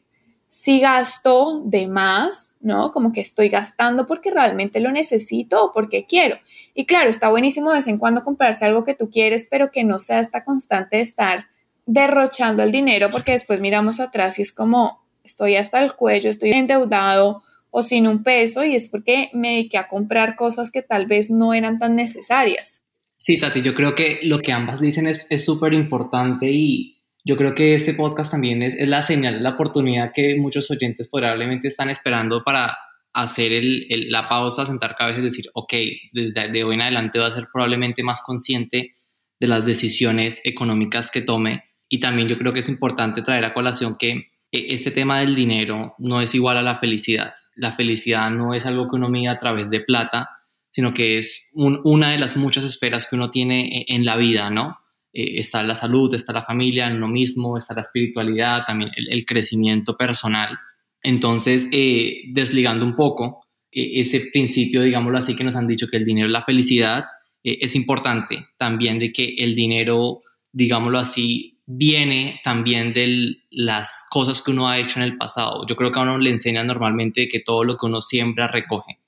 si 0.56 0.80
gasto 0.80 1.62
de 1.66 1.86
más, 1.86 2.54
¿no? 2.62 2.94
Como 2.94 3.12
que 3.12 3.20
estoy 3.20 3.50
gastando 3.50 4.08
porque 4.08 4.32
realmente 4.32 4.80
lo 4.80 4.90
necesito 4.90 5.66
o 5.66 5.74
porque 5.74 6.06
quiero. 6.06 6.40
Y 6.74 6.86
claro, 6.86 7.10
está 7.10 7.30
buenísimo 7.30 7.72
de 7.72 7.80
vez 7.80 7.88
en 7.88 7.98
cuando 7.98 8.24
comprarse 8.24 8.64
algo 8.64 8.86
que 8.86 8.94
tú 8.94 9.10
quieres, 9.12 9.50
pero 9.52 9.70
que 9.70 9.84
no 9.84 10.00
sea 10.00 10.22
esta 10.22 10.46
constante 10.46 10.96
de 10.96 11.04
estar 11.04 11.48
derrochando 11.86 12.64
el 12.64 12.72
dinero, 12.72 13.10
porque 13.12 13.34
después 13.34 13.60
miramos 13.60 14.00
atrás 14.00 14.40
y 14.40 14.44
es 14.44 14.54
como, 14.54 15.04
estoy 15.26 15.58
hasta 15.58 15.84
el 15.84 15.94
cuello, 15.94 16.30
estoy 16.30 16.54
endeudado 16.54 17.44
o 17.70 17.84
sin 17.84 18.08
un 18.08 18.24
peso 18.24 18.64
y 18.64 18.76
es 18.76 18.88
porque 18.88 19.32
me 19.34 19.50
dediqué 19.50 19.78
a 19.78 19.90
comprar 19.90 20.38
cosas 20.38 20.72
que 20.72 20.82
tal 20.82 21.06
vez 21.06 21.30
no 21.30 21.54
eran 21.54 21.80
tan 21.80 21.98
necesarias. 21.98 22.86
Sí, 23.18 23.38
Tati, 23.38 23.62
yo 23.62 23.76
creo 23.76 23.94
que 23.94 24.20
lo 24.24 24.40
que 24.40 24.54
ambas 24.54 24.80
dicen 24.80 25.06
es 25.08 25.28
súper 25.44 25.74
importante 25.74 26.50
y 26.50 26.95
yo 27.26 27.36
creo 27.36 27.56
que 27.56 27.74
este 27.74 27.96
podcast 27.96 28.32
también 28.32 28.62
es, 28.62 28.76
la 28.88 29.02
señal, 29.02 29.42
la 29.42 29.52
oportunidad 29.52 30.12
que 30.14 30.38
muchos 30.38 30.70
oyentes 30.70 31.10
probablemente 31.12 31.68
están 31.68 31.90
esperando 31.90 32.44
para 32.44 32.78
hacer 33.14 33.64
la 34.10 34.30
pausa, 34.30 34.66
sentar 34.66 34.96
cabeza 34.96 35.20
y 35.20 35.24
decir, 35.24 35.46
ok, 35.56 35.74
desde 36.14 36.52
de 36.52 36.64
hoy 36.64 36.76
en 36.76 36.84
adelante 36.84 37.18
voy 37.18 37.28
a 37.28 37.34
ser 37.34 37.48
probablemente 37.52 38.04
más 38.04 38.22
consciente 38.22 38.94
de 39.40 39.48
las 39.48 39.66
decisiones 39.66 40.40
económicas 40.44 41.10
que 41.10 41.22
tome. 41.22 41.64
Y 41.90 42.00
también 42.00 42.28
yo 42.28 42.38
creo 42.38 42.54
que 42.54 42.60
es 42.60 42.70
importante 42.70 43.24
traer 43.24 43.46
a 43.46 43.54
colación 43.54 43.96
que 43.98 44.12
eh, 44.12 44.28
este 44.52 44.92
tema 44.92 45.20
del 45.20 45.34
dinero 45.34 45.96
no 45.98 46.22
es 46.22 46.36
igual 46.36 46.58
a 46.58 46.62
la 46.62 46.78
felicidad. 46.78 47.34
La 47.56 47.72
felicidad 47.72 48.30
no 48.30 48.54
es 48.54 48.68
algo 48.68 48.88
que 48.88 48.98
uno 48.98 49.10
mide 49.10 49.30
a 49.30 49.40
través 49.40 49.72
de 49.72 49.80
plata, 49.80 50.30
sino 50.70 50.94
que 50.94 51.18
es 51.18 51.52
una 51.56 52.12
de 52.12 52.20
las 52.20 52.38
muchas 52.38 52.66
esferas 52.66 53.08
que 53.08 53.16
uno 53.16 53.32
tiene 53.32 53.66
e, 53.66 53.96
en 53.96 54.06
la 54.06 54.16
vida, 54.16 54.52
¿no? 54.52 54.78
Eh, 55.16 55.40
está 55.40 55.64
la 55.64 55.76
salud, 55.76 56.14
está 56.14 56.34
la 56.34 56.44
familia, 56.44 56.92
uno 56.94 57.08
mismo, 57.08 57.58
está 57.58 57.74
la 57.74 57.82
espiritualidad, 57.82 58.66
también 58.68 58.92
el, 58.96 59.26
crecimiento 59.26 59.96
personal. 59.96 60.60
Entonces, 61.02 61.70
eh, 61.72 62.24
desligando 62.28 62.86
un 62.86 62.96
poco 62.96 63.46
e, 63.72 64.02
ese 64.02 64.30
principio, 64.34 64.82
digámoslo 64.82 65.18
así, 65.18 65.34
que 65.34 65.46
nos 65.46 65.56
han 65.56 65.68
dicho 65.68 65.88
que 65.88 65.98
el 65.98 66.04
dinero 66.04 66.28
es 66.28 66.34
la 66.34 66.42
felicidad, 66.42 67.06
eh, 67.44 67.60
es 67.62 67.76
importante 67.76 68.46
también 68.58 69.00
de 69.00 69.14
que 69.14 69.36
el 69.38 69.56
dinero, 69.56 70.22
digámoslo 70.52 71.00
así, 71.00 71.62
viene 71.66 72.42
también 72.44 72.92
de 72.92 73.38
las 73.52 74.06
cosas 74.10 74.42
que 74.42 74.52
uno 74.52 74.68
ha 74.68 74.80
hecho 74.80 75.00
en 75.00 75.06
el 75.06 75.18
pasado. 75.18 75.66
Yo 75.66 75.78
creo 75.78 75.92
que 75.92 76.00
a 76.00 76.04
uno 76.04 76.18
le 76.18 76.30
enseña 76.30 76.64
normalmente 76.66 77.30
que 77.30 77.40
todo 77.40 77.64
lo 77.64 77.78
que 77.78 77.86
uno 77.86 78.02
siembra 78.02 78.48
recoge 78.48 79.00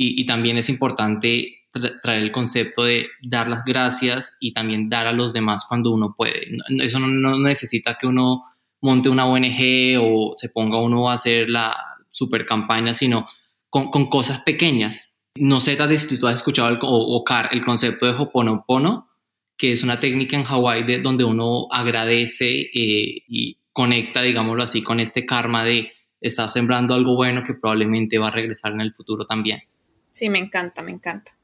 y, 0.00 0.24
también 0.26 0.56
es 0.58 0.68
importante 0.68 1.57
traer 2.02 2.22
el 2.22 2.32
concepto 2.32 2.84
de 2.84 3.08
dar 3.22 3.48
las 3.48 3.64
gracias 3.64 4.36
y 4.40 4.52
también 4.52 4.88
dar 4.88 5.06
a 5.06 5.12
los 5.12 5.32
demás 5.32 5.64
cuando 5.68 5.92
uno 5.92 6.14
puede. 6.16 6.48
Eso 6.80 6.98
no, 6.98 7.38
necesita 7.38 7.94
que 7.94 8.06
uno 8.06 8.42
monte 8.80 9.08
una 9.08 9.26
ONG 9.26 9.98
o 10.00 10.34
se 10.36 10.48
ponga 10.48 10.78
uno 10.78 11.10
a 11.10 11.14
hacer 11.14 11.50
la 11.50 11.76
super 12.10 12.46
campaña, 12.46 12.94
sino 12.94 13.26
con, 13.70 13.90
cosas 14.08 14.40
pequeñas. 14.42 15.12
No 15.36 15.60
sé 15.60 15.76
si 15.96 16.18
tú 16.18 16.26
has 16.26 16.34
escuchado 16.34 16.68
el, 16.68 16.78
o, 16.82 17.24
el 17.50 17.64
concepto 17.64 18.06
de 18.06 18.12
Hoponopono, 18.12 19.08
que 19.56 19.72
es 19.72 19.82
una 19.82 20.00
técnica 20.00 20.36
en 20.36 20.44
Hawái 20.44 20.84
de, 20.84 21.00
donde 21.00 21.24
uno 21.24 21.66
agradece 21.70 22.60
eh, 22.60 23.22
y 23.28 23.58
conecta, 23.72 24.22
digámoslo 24.22 24.62
así, 24.62 24.82
con 24.82 25.00
este 25.00 25.26
karma 25.26 25.64
de 25.64 25.92
estar 26.20 26.48
sembrando 26.48 26.94
algo 26.94 27.14
bueno 27.14 27.42
que 27.42 27.54
probablemente 27.54 28.18
va 28.18 28.28
a 28.28 28.32
regresar 28.32 28.72
en 28.72 28.80
el 28.80 28.94
futuro 28.94 29.24
también. 29.24 29.62
Sí, 30.10 30.28
me 30.30 30.38
encanta, 30.38 30.82
me 30.82 30.90
encanta. 30.90 31.37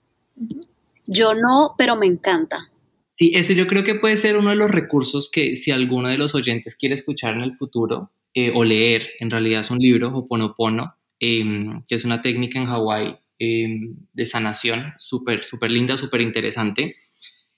Yo 1.06 1.34
no, 1.34 1.74
pero 1.76 1.96
me 1.96 2.06
encanta. 2.06 2.70
Sí, 3.08 3.32
ese 3.34 3.54
yo 3.54 3.66
creo 3.66 3.84
que 3.84 3.94
puede 3.94 4.16
ser 4.16 4.36
uno 4.36 4.50
de 4.50 4.56
los 4.56 4.70
recursos 4.70 5.30
que 5.30 5.54
si 5.56 5.70
alguno 5.70 6.08
de 6.08 6.18
los 6.18 6.34
oyentes 6.34 6.74
quiere 6.76 6.94
escuchar 6.94 7.36
en 7.36 7.42
el 7.42 7.54
futuro 7.54 8.10
eh, 8.34 8.52
o 8.54 8.64
leer, 8.64 9.10
en 9.20 9.30
realidad 9.30 9.60
es 9.60 9.70
un 9.70 9.78
libro, 9.78 10.08
Hoponopono, 10.08 10.96
eh, 11.20 11.44
que 11.88 11.94
es 11.94 12.04
una 12.04 12.22
técnica 12.22 12.58
en 12.58 12.66
Hawái 12.66 13.16
em, 13.38 13.96
de 14.12 14.26
sanación 14.26 14.92
súper, 14.96 15.44
súper 15.44 15.70
linda, 15.70 15.96
súper 15.96 16.20
interesante. 16.20 16.96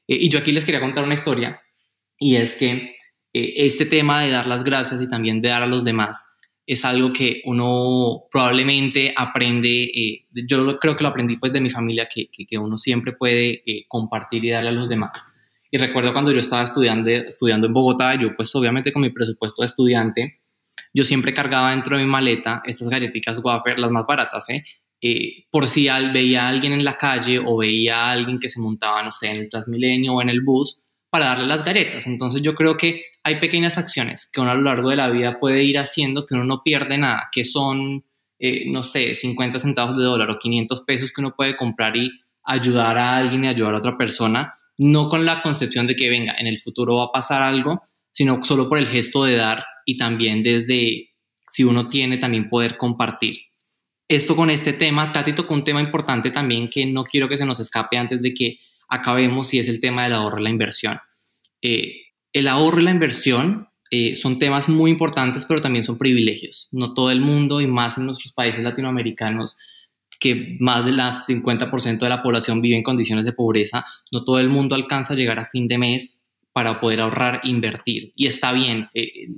Eh, 0.06 0.18
y 0.20 0.28
yo 0.28 0.38
aquí 0.38 0.52
les 0.52 0.64
quería 0.64 0.80
contar 0.80 1.04
una 1.04 1.14
historia 1.14 1.60
y 2.18 2.36
es 2.36 2.54
que 2.54 2.96
eh, 3.32 3.54
este 3.56 3.86
tema 3.86 4.22
de 4.22 4.30
dar 4.30 4.46
las 4.46 4.64
gracias 4.64 5.00
y 5.00 5.08
también 5.08 5.42
de 5.42 5.48
dar 5.48 5.62
a 5.62 5.66
los 5.66 5.84
demás 5.84 6.35
es 6.66 6.84
algo 6.84 7.12
que 7.12 7.42
uno 7.44 8.24
probablemente 8.30 9.14
aprende, 9.16 9.84
eh, 9.84 10.26
yo 10.48 10.78
creo 10.78 10.96
que 10.96 11.04
lo 11.04 11.10
aprendí 11.10 11.36
pues 11.36 11.52
de 11.52 11.60
mi 11.60 11.70
familia, 11.70 12.08
que, 12.12 12.28
que, 12.28 12.58
uno 12.58 12.76
siempre 12.76 13.12
puede 13.12 13.62
eh, 13.64 13.84
compartir 13.86 14.44
y 14.44 14.50
darle 14.50 14.70
a 14.70 14.72
los 14.72 14.88
demás. 14.88 15.12
Y 15.70 15.78
recuerdo 15.78 16.12
cuando 16.12 16.32
yo 16.32 16.40
estaba 16.40 16.64
estudiando, 16.64 17.08
estudiando 17.10 17.68
en 17.68 17.72
Bogotá, 17.72 18.16
yo 18.16 18.34
pues 18.34 18.54
obviamente 18.56 18.92
con 18.92 19.02
mi 19.02 19.10
presupuesto 19.10 19.62
de 19.62 19.66
estudiante, 19.66 20.40
yo 20.92 21.04
siempre 21.04 21.32
cargaba 21.32 21.70
dentro 21.70 21.96
de 21.96 22.04
mi 22.04 22.10
maleta 22.10 22.62
estas 22.64 22.88
galletitas 22.88 23.40
wafer, 23.42 23.78
las 23.78 23.90
más 23.90 24.04
baratas, 24.06 24.48
¿eh? 24.50 24.64
eh 25.00 25.44
por 25.50 25.68
si 25.68 25.88
veía 26.12 26.46
a 26.46 26.48
alguien 26.48 26.72
en 26.72 26.84
la 26.84 26.96
calle 26.96 27.38
o 27.38 27.58
veía 27.58 28.06
a 28.06 28.10
alguien 28.10 28.40
que 28.40 28.48
se 28.48 28.60
montaba, 28.60 29.02
no 29.04 29.12
sé, 29.12 29.30
en 29.30 29.36
el 29.36 29.48
Transmilenio 29.48 30.14
o 30.14 30.22
en 30.22 30.30
el 30.30 30.40
bus, 30.40 30.85
para 31.16 31.30
darle 31.30 31.46
las 31.46 31.64
galletas. 31.64 32.06
Entonces 32.06 32.42
yo 32.42 32.54
creo 32.54 32.76
que 32.76 33.06
hay 33.24 33.40
pequeñas 33.40 33.78
acciones 33.78 34.28
que 34.30 34.42
uno 34.42 34.50
a 34.50 34.54
lo 34.54 34.60
largo 34.60 34.90
de 34.90 34.96
la 34.96 35.08
vida 35.08 35.40
puede 35.40 35.64
ir 35.64 35.78
haciendo 35.78 36.26
que 36.26 36.34
uno 36.34 36.44
no 36.44 36.62
pierde 36.62 36.98
nada, 36.98 37.30
que 37.32 37.42
son, 37.42 38.04
eh, 38.38 38.70
no 38.70 38.82
sé, 38.82 39.14
50 39.14 39.58
centavos 39.58 39.96
de 39.96 40.04
dólar 40.04 40.28
o 40.28 40.38
500 40.38 40.82
pesos 40.82 41.12
que 41.12 41.22
uno 41.22 41.34
puede 41.34 41.56
comprar 41.56 41.96
y 41.96 42.10
ayudar 42.44 42.98
a 42.98 43.16
alguien 43.16 43.46
y 43.46 43.48
ayudar 43.48 43.74
a 43.74 43.78
otra 43.78 43.96
persona, 43.96 44.58
no 44.76 45.08
con 45.08 45.24
la 45.24 45.40
concepción 45.40 45.86
de 45.86 45.96
que 45.96 46.10
venga, 46.10 46.34
en 46.38 46.48
el 46.48 46.58
futuro 46.58 46.96
va 46.96 47.04
a 47.04 47.12
pasar 47.12 47.40
algo, 47.40 47.84
sino 48.12 48.44
solo 48.44 48.68
por 48.68 48.76
el 48.76 48.86
gesto 48.86 49.24
de 49.24 49.36
dar 49.36 49.64
y 49.86 49.96
también 49.96 50.42
desde, 50.42 51.14
si 51.50 51.64
uno 51.64 51.88
tiene, 51.88 52.18
también 52.18 52.50
poder 52.50 52.76
compartir. 52.76 53.38
Esto 54.06 54.36
con 54.36 54.50
este 54.50 54.74
tema, 54.74 55.12
Tati 55.12 55.32
tocó 55.32 55.54
un 55.54 55.64
tema 55.64 55.80
importante 55.80 56.30
también 56.30 56.68
que 56.68 56.84
no 56.84 57.04
quiero 57.04 57.26
que 57.26 57.38
se 57.38 57.46
nos 57.46 57.58
escape 57.58 57.96
antes 57.96 58.20
de 58.20 58.34
que 58.34 58.58
acabemos 58.88 59.52
y 59.54 59.60
es 59.60 59.70
el 59.70 59.80
tema 59.80 60.04
del 60.04 60.12
ahorro 60.12 60.40
y 60.40 60.42
la 60.44 60.50
inversión. 60.50 61.00
Eh, 61.68 62.12
el 62.32 62.46
ahorro 62.46 62.80
y 62.80 62.84
la 62.84 62.92
inversión 62.92 63.68
eh, 63.90 64.14
son 64.14 64.38
temas 64.38 64.68
muy 64.68 64.88
importantes, 64.90 65.46
pero 65.46 65.60
también 65.60 65.82
son 65.82 65.98
privilegios. 65.98 66.68
No 66.70 66.94
todo 66.94 67.10
el 67.10 67.20
mundo, 67.20 67.60
y 67.60 67.66
más 67.66 67.98
en 67.98 68.06
nuestros 68.06 68.32
países 68.32 68.62
latinoamericanos, 68.62 69.56
que 70.20 70.56
más 70.60 70.84
del 70.84 70.96
50% 70.96 71.98
de 71.98 72.08
la 72.08 72.22
población 72.22 72.62
vive 72.62 72.76
en 72.76 72.84
condiciones 72.84 73.24
de 73.24 73.32
pobreza, 73.32 73.84
no 74.12 74.24
todo 74.24 74.38
el 74.38 74.48
mundo 74.48 74.76
alcanza 74.76 75.14
a 75.14 75.16
llegar 75.16 75.40
a 75.40 75.46
fin 75.46 75.66
de 75.66 75.78
mes 75.78 76.30
para 76.52 76.80
poder 76.80 77.00
ahorrar 77.00 77.40
e 77.42 77.48
invertir. 77.48 78.12
Y 78.14 78.28
está 78.28 78.52
bien, 78.52 78.88
eh, 78.94 79.28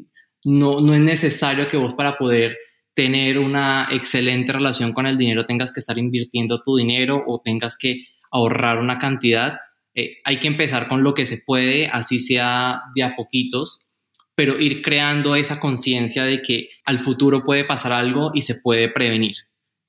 no, 0.45 0.81
no 0.81 0.93
es 0.93 1.01
necesario 1.01 1.67
que 1.69 1.79
vos 1.79 1.95
para 1.95 2.19
poder 2.19 2.59
tener 2.93 3.39
una 3.39 3.89
excelente 3.91 4.53
relación 4.53 4.93
con 4.93 5.07
el 5.07 5.17
dinero 5.17 5.47
tengas 5.47 5.73
que 5.73 5.81
estar 5.81 5.99
invirtiendo 5.99 6.61
tu 6.63 6.77
dinero 6.77 7.25
o 7.27 7.41
tengas 7.41 7.79
que 7.79 8.07
ahorrar 8.31 8.81
una 8.81 8.99
cantidad, 8.99 9.59
eh, 9.99 10.21
hay 10.23 10.37
que 10.37 10.47
empezar 10.47 10.87
con 10.87 11.03
lo 11.03 11.13
que 11.13 11.27
se 11.27 11.43
puede, 11.45 11.89
así 11.89 12.21
sea 12.21 12.83
de 12.95 13.03
a 13.03 13.17
poquitos, 13.17 13.89
pero 14.37 14.57
ir 14.61 14.81
creando 14.81 15.35
esa 15.35 15.59
conciencia 15.59 16.25
de 16.25 16.41
que 16.41 16.69
al 16.85 17.01
futuro 17.01 17.43
puede 17.43 17.65
pasar 17.65 17.91
algo 17.91 18.31
y 18.33 18.43
se 18.43 18.55
puede 18.55 18.89
prevenir. 18.89 19.35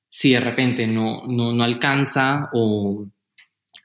Si 0.09 0.31
de 0.31 0.39
repente 0.39 0.87
no, 0.87 1.27
no, 1.27 1.63
alcanza 1.63 2.49
o 2.53 3.05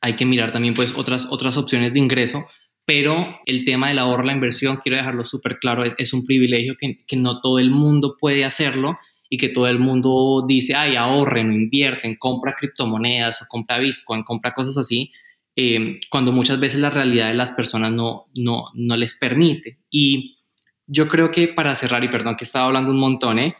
hay 0.01 0.15
que 0.15 0.25
mirar 0.25 0.51
también 0.51 0.73
pues 0.73 0.95
otras, 0.97 1.27
otras 1.31 1.59
opciones 1.59 1.93
de 1.93 1.99
ingreso, 1.99 2.47
pero 2.87 3.41
el 3.45 3.67
tema 3.67 3.89
del 3.89 3.99
ahorro, 3.99 4.25
la 4.25 4.33
inversión, 4.33 4.79
quiero 4.79 4.97
dejarlo 4.97 5.25
súper 5.25 5.59
claro, 5.59 5.85
es, 5.85 6.13
un 6.15 6.25
privilegio 6.25 6.75
que, 6.81 7.05
que, 7.07 7.17
no 7.17 7.43
todo 7.43 7.59
el 7.59 7.71
mundo 7.71 8.17
puede 8.19 8.47
hacerlo 8.47 8.97
y 9.29 9.37
que 9.37 9.51
todo 9.51 9.67
el 9.67 9.79
mundo 9.79 10.43
dice, 10.49 10.75
ay, 10.75 10.97
ahorren 10.97 11.53
invierten, 11.53 12.17
compra 12.17 12.55
criptomonedas 12.55 13.43
o 13.43 13.47
compra 13.47 13.77
Bitcoin, 13.77 14.23
compra 14.23 14.55
cosas 14.55 14.79
así, 14.79 15.13
eh, 15.57 16.01
cuando 16.11 16.33
muchas 16.33 16.59
veces 16.59 16.81
la 16.81 16.91
realidad 16.91 17.29
de 17.29 17.35
las 17.35 17.53
personas 17.53 17.93
no, 17.93 18.27
no, 18.35 18.67
no 18.75 18.97
les 18.97 19.15
permite. 19.15 19.79
Y 19.91 20.39
yo 20.87 21.09
creo 21.09 21.31
que 21.31 21.49
para 21.49 21.75
cerrar, 21.75 22.05
y 22.05 22.09
perdón 22.09 22.37
que 22.37 22.45
estaba 22.45 22.67
hablando 22.67 22.91
un 22.91 22.99
montón, 22.99 23.39
¿eh? 23.39 23.57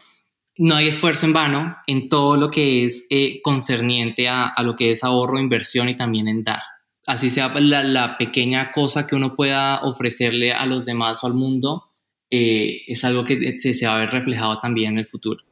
no 0.57 0.75
hay 0.75 0.87
esfuerzo 0.87 1.25
en 1.25 1.33
vano 1.33 1.75
en 1.87 2.07
todo 2.07 2.37
lo 2.37 2.49
que 2.49 2.85
es 2.85 3.07
eh, 3.09 3.41
concerniente 3.41 4.27
a, 4.27 4.47
a, 4.47 4.63
lo 4.63 4.75
que 4.75 4.91
es 4.91 5.03
ahorro, 5.03 5.39
inversión 5.39 5.89
y 5.89 5.95
también 5.95 6.27
en 6.27 6.43
dar. 6.43 6.61
Así 7.07 7.29
sea 7.29 7.49
la, 7.59 7.83
la 7.83 8.17
pequeña 8.17 8.71
cosa 8.71 9.05
que 9.05 9.15
uno 9.15 9.35
pueda 9.35 9.81
ofrecerle 9.83 10.53
a 10.53 10.65
los 10.65 10.85
demás 10.85 11.23
o 11.23 11.27
al 11.27 11.33
mundo, 11.33 11.91
eh, 12.29 12.81
es 12.87 13.03
algo 13.03 13.23
que 13.23 13.57
se, 13.59 13.73
se 13.73 13.85
va 13.85 13.95
a 13.95 13.99
ver 13.99 14.09
reflejado 14.09 14.59
también 14.59 14.93
en 14.93 14.99
el 14.99 15.05
futuro. 15.05 15.43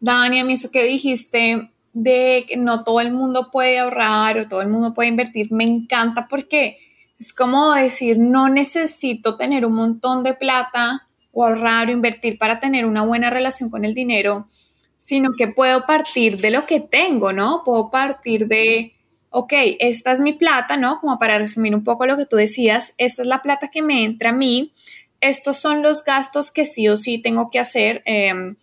Dani, 0.00 0.40
a 0.40 0.44
mí 0.44 0.52
eso 0.52 0.70
que 0.70 0.84
dijiste 0.84 1.70
de 1.92 2.44
que 2.48 2.56
no 2.56 2.84
todo 2.84 3.00
el 3.00 3.12
mundo 3.12 3.50
puede 3.50 3.78
ahorrar 3.78 4.38
o 4.38 4.48
todo 4.48 4.60
el 4.60 4.68
mundo 4.68 4.94
puede 4.94 5.08
invertir, 5.08 5.52
me 5.52 5.64
encanta 5.64 6.28
porque 6.28 6.78
es 7.18 7.32
como 7.32 7.74
decir, 7.74 8.18
no 8.18 8.48
necesito 8.48 9.36
tener 9.36 9.66
un 9.66 9.74
montón 9.74 10.22
de 10.22 10.34
plata 10.34 11.08
o 11.32 11.44
ahorrar 11.44 11.88
o 11.88 11.92
invertir 11.92 12.38
para 12.38 12.60
tener 12.60 12.86
una 12.86 13.04
buena 13.04 13.30
relación 13.30 13.70
con 13.70 13.84
el 13.84 13.94
dinero, 13.94 14.48
sino 14.96 15.32
que 15.36 15.48
puedo 15.48 15.84
partir 15.86 16.38
de 16.38 16.50
lo 16.50 16.66
que 16.66 16.80
tengo, 16.80 17.32
¿no? 17.32 17.62
Puedo 17.64 17.90
partir 17.90 18.46
de, 18.46 18.94
ok, 19.30 19.52
esta 19.80 20.12
es 20.12 20.20
mi 20.20 20.32
plata, 20.32 20.76
¿no? 20.76 21.00
Como 21.00 21.18
para 21.18 21.38
resumir 21.38 21.74
un 21.74 21.82
poco 21.82 22.06
lo 22.06 22.16
que 22.16 22.26
tú 22.26 22.36
decías, 22.36 22.94
esta 22.98 23.22
es 23.22 23.28
la 23.28 23.42
plata 23.42 23.68
que 23.68 23.82
me 23.82 24.04
entra 24.04 24.30
a 24.30 24.34
mí, 24.34 24.72
estos 25.20 25.58
son 25.58 25.82
los 25.82 26.04
gastos 26.04 26.52
que 26.52 26.64
sí 26.64 26.88
o 26.88 26.96
sí 26.96 27.18
tengo 27.18 27.50
que 27.50 27.58
hacer. 27.58 28.02
Eh, 28.06 28.54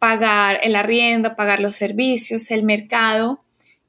pagar 0.00 0.58
el 0.62 0.74
arriendo, 0.74 1.36
pagar 1.36 1.60
los 1.60 1.76
servicios, 1.76 2.50
el 2.50 2.64
mercado 2.64 3.44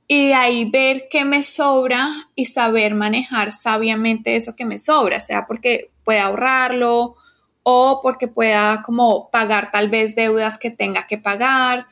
y 0.08 0.28
de 0.28 0.34
ahí 0.34 0.69
ver 0.69 1.08
qué 1.10 1.24
me 1.24 1.41
sobra 1.41 2.30
y 2.36 2.45
saber 2.45 2.93
manejar 2.93 3.54
sabiamente 3.54 4.36
eso 4.36 4.54
que 4.58 4.65
me 4.65 4.78
sobra, 4.78 5.21
sea 5.21 5.47
porque 5.47 5.89
pueda 6.04 6.26
ahorrarlo 6.26 7.15
o 7.63 8.02
porque 8.04 8.28
pueda 8.28 8.84
como 8.86 9.30
pagar 9.32 9.71
tal 9.71 9.89
vez 9.89 10.13
deudas 10.13 10.58
que 10.58 10.69
tenga 10.69 11.08
que 11.08 11.17
pagar. 11.17 11.88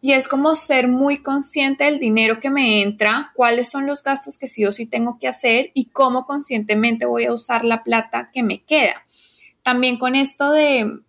Y 0.00 0.12
es 0.12 0.28
como 0.28 0.54
ser 0.54 0.88
muy 0.88 1.22
consciente 1.22 1.84
del 1.84 1.98
dinero 1.98 2.40
que 2.40 2.48
me 2.48 2.80
entra, 2.80 3.32
cuáles 3.34 3.68
son 3.68 3.86
los 3.86 4.02
gastos 4.02 4.38
que 4.38 4.48
sí 4.48 4.64
o 4.64 4.72
sí 4.72 4.86
tengo 4.86 5.18
que 5.18 5.28
hacer 5.28 5.70
y 5.74 5.90
cómo 5.90 6.24
conscientemente 6.24 7.04
voy 7.04 7.26
a 7.26 7.34
usar 7.34 7.66
la 7.66 7.82
plata 7.82 8.30
que 8.32 8.42
me 8.42 8.62
queda. 8.62 9.04
También 9.62 9.98
con 9.98 10.14
esto 10.14 10.52
de 10.52 11.00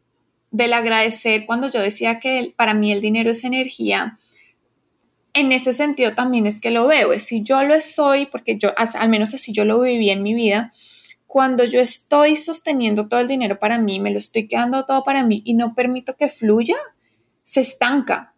del 0.51 0.73
agradecer 0.73 1.45
cuando 1.45 1.69
yo 1.69 1.79
decía 1.79 2.19
que 2.19 2.53
para 2.55 2.73
mí 2.73 2.91
el 2.91 3.01
dinero 3.01 3.31
es 3.31 3.43
energía, 3.43 4.17
en 5.33 5.51
ese 5.51 5.73
sentido 5.73 6.13
también 6.13 6.47
es 6.47 6.59
que 6.59 6.71
lo 6.71 6.87
veo, 6.87 7.13
es 7.13 7.23
si 7.23 7.43
yo 7.43 7.63
lo 7.63 7.75
estoy, 7.75 8.25
porque 8.25 8.57
yo, 8.57 8.73
al 8.75 9.09
menos 9.09 9.33
así 9.33 9.53
yo 9.53 9.65
lo 9.65 9.81
viví 9.81 10.09
en 10.09 10.23
mi 10.23 10.33
vida, 10.33 10.73
cuando 11.27 11.63
yo 11.63 11.79
estoy 11.79 12.35
sosteniendo 12.35 13.07
todo 13.07 13.19
el 13.19 13.27
dinero 13.27 13.59
para 13.59 13.77
mí, 13.77 13.99
me 13.99 14.11
lo 14.11 14.17
estoy 14.17 14.47
quedando 14.47 14.85
todo 14.85 15.03
para 15.03 15.23
mí 15.23 15.43
y 15.45 15.53
no 15.53 15.75
permito 15.75 16.15
que 16.15 16.27
fluya, 16.27 16.77
se 17.43 17.61
estanca, 17.61 18.33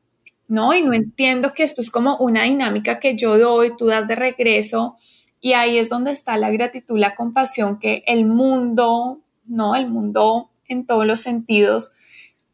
¿no? 0.47 0.73
Y 0.73 0.83
no 0.83 0.93
entiendo 0.93 1.53
que 1.53 1.63
esto 1.63 1.79
es 1.79 1.89
como 1.89 2.17
una 2.17 2.43
dinámica 2.43 2.99
que 2.99 3.15
yo 3.15 3.37
doy, 3.37 3.77
tú 3.77 3.85
das 3.85 4.09
de 4.09 4.15
regreso, 4.15 4.97
y 5.39 5.53
ahí 5.53 5.77
es 5.77 5.89
donde 5.89 6.11
está 6.11 6.37
la 6.37 6.51
gratitud, 6.51 6.99
la 6.99 7.15
compasión 7.15 7.79
que 7.79 8.03
el 8.05 8.25
mundo, 8.25 9.21
¿no? 9.45 9.75
El 9.75 9.89
mundo 9.89 10.51
en 10.67 10.85
todos 10.85 11.05
los 11.05 11.21
sentidos 11.21 11.93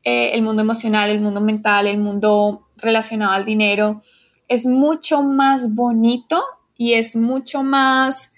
eh, 0.10 0.32
el 0.36 0.42
mundo 0.42 0.62
emocional, 0.62 1.10
el 1.10 1.20
mundo 1.20 1.42
mental, 1.42 1.86
el 1.86 1.98
mundo 1.98 2.70
relacionado 2.78 3.34
al 3.34 3.44
dinero, 3.44 4.02
es 4.48 4.66
mucho 4.66 5.22
más 5.22 5.76
bonito 5.76 6.42
y 6.78 6.94
es 6.94 7.18
mucho 7.18 7.62
más 7.62 8.34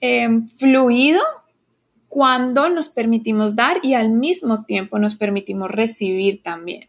em, 0.00 0.48
fluido 0.48 1.20
cuando 2.08 2.70
nos 2.70 2.88
permitimos 2.88 3.54
dar 3.54 3.80
y 3.82 3.92
al 3.92 4.08
mismo 4.08 4.64
tiempo 4.64 4.98
nos 4.98 5.14
permitimos 5.14 5.70
recibir 5.70 6.42
también. 6.42 6.88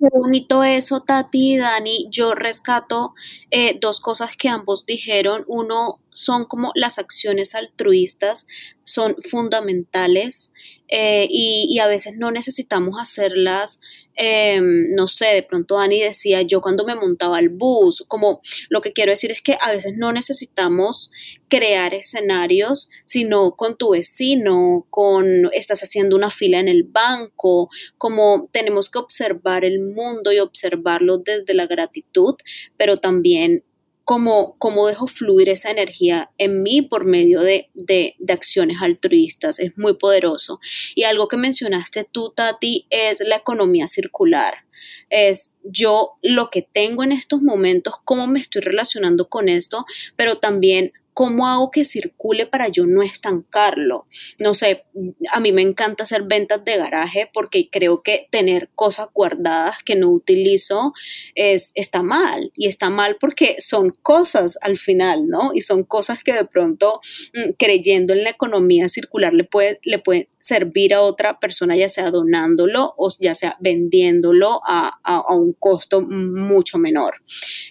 Qué 0.00 0.08
bonito 0.14 0.64
eso, 0.64 1.02
Tati 1.02 1.56
y 1.56 1.58
Dani. 1.58 2.08
Yo 2.10 2.34
rescato 2.34 3.12
eh, 3.50 3.76
dos 3.78 4.00
cosas 4.00 4.34
que 4.34 4.48
ambos 4.48 4.86
dijeron. 4.86 5.44
Uno, 5.46 6.00
son 6.10 6.46
como 6.46 6.72
las 6.74 6.98
acciones 6.98 7.54
altruistas, 7.54 8.46
son 8.82 9.16
fundamentales 9.30 10.52
eh, 10.88 11.26
y, 11.30 11.78
a 11.80 11.86
veces 11.86 12.14
no 12.16 12.30
necesitamos 12.30 12.96
hacerlas, 12.98 13.80
em, 14.22 14.92
no 14.94 15.08
sé, 15.08 15.26
de 15.28 15.42
pronto 15.42 15.76
Dani 15.76 15.98
decía 16.02 16.42
yo 16.42 16.60
cuando 16.60 16.84
me 16.84 16.94
montaba 16.94 17.40
el 17.40 17.48
bus, 17.48 18.04
como 18.06 18.42
lo 18.68 18.82
que 18.82 18.92
quiero 18.92 19.12
decir 19.12 19.32
es 19.32 19.40
que 19.40 19.56
a 19.58 19.72
veces 19.72 19.94
no 19.96 20.12
necesitamos 20.12 21.10
crear 21.48 21.94
escenarios, 21.94 22.90
sino 23.06 23.56
con 23.56 23.78
tu 23.78 23.92
vecino, 23.92 24.86
con 24.90 25.48
estás 25.52 25.80
haciendo 25.82 26.16
una 26.16 26.30
fila 26.30 26.60
en 26.60 26.68
el 26.68 26.84
banco, 26.84 27.70
como 27.96 28.50
tenemos 28.52 28.90
que 28.90 28.98
observar 28.98 29.64
el 29.64 29.80
mundo 29.80 30.32
y 30.32 30.38
observarlo 30.38 31.16
desde 31.16 31.54
la 31.54 31.66
gratitud, 31.66 32.34
pero 32.76 32.98
también 32.98 33.64
cómo, 34.10 34.88
dejo 34.88 35.06
fluir 35.06 35.48
esa 35.50 35.70
energía 35.70 36.32
en 36.36 36.64
mí 36.64 36.82
por 36.82 37.04
medio 37.04 37.40
de, 37.42 37.70
de, 37.74 38.16
acciones 38.28 38.78
altruistas. 38.80 39.60
Es 39.60 39.78
muy 39.78 39.94
poderoso. 39.94 40.58
Y 40.96 41.04
algo 41.04 41.28
que 41.28 41.36
mencionaste 41.36 42.08
tú, 42.10 42.32
Tati, 42.34 42.88
es 42.90 43.20
la 43.20 43.36
economía 43.36 43.86
circular. 43.86 44.64
Es 45.10 45.54
yo 45.62 46.14
lo 46.22 46.50
que 46.50 46.62
tengo 46.62 47.04
en 47.04 47.12
estos 47.12 47.40
momentos, 47.40 47.94
cómo 48.04 48.26
me 48.26 48.40
estoy 48.40 48.62
relacionando 48.62 49.28
con 49.28 49.48
esto, 49.48 49.84
pero 50.16 50.38
también 50.38 50.92
¿cómo 51.20 51.46
hago 51.46 51.70
que 51.70 51.84
circule 51.84 52.46
para 52.46 52.68
yo 52.68 52.86
no 52.86 53.02
estancarlo? 53.02 54.06
No 54.38 54.54
sé, 54.54 54.86
a 55.30 55.38
mí 55.38 55.52
me 55.52 55.60
encanta 55.60 56.04
hacer 56.04 56.22
ventas 56.22 56.64
de 56.64 56.78
garaje 56.78 57.28
porque 57.30 57.68
creo 57.70 58.02
que 58.02 58.26
tener 58.30 58.70
cosas 58.74 59.08
guardadas 59.12 59.76
que 59.84 59.96
no 59.96 60.08
utilizo 60.08 60.94
es, 61.34 61.72
está 61.74 62.02
mal. 62.02 62.50
Y 62.56 62.68
está 62.68 62.88
mal 62.88 63.18
porque 63.20 63.56
son 63.58 63.90
cosas 64.00 64.56
al 64.62 64.78
final, 64.78 65.28
¿no? 65.28 65.50
Y 65.52 65.60
son 65.60 65.84
cosas 65.84 66.24
que 66.24 66.32
de 66.32 66.46
pronto, 66.46 67.02
mm, 67.34 67.50
creyendo 67.58 68.14
en 68.14 68.24
la 68.24 68.30
economía 68.30 68.88
circular, 68.88 69.34
le 69.34 69.44
puede, 69.44 69.78
le 69.82 69.98
puede 69.98 70.30
servir 70.38 70.94
a 70.94 71.02
otra 71.02 71.38
persona, 71.38 71.76
ya 71.76 71.90
sea 71.90 72.10
donándolo 72.10 72.94
o 72.96 73.10
ya 73.18 73.34
sea 73.34 73.58
vendiéndolo 73.60 74.62
a, 74.66 74.96
un 75.36 75.52
costo 75.52 76.00
mucho 76.00 76.78
menor. 76.78 77.16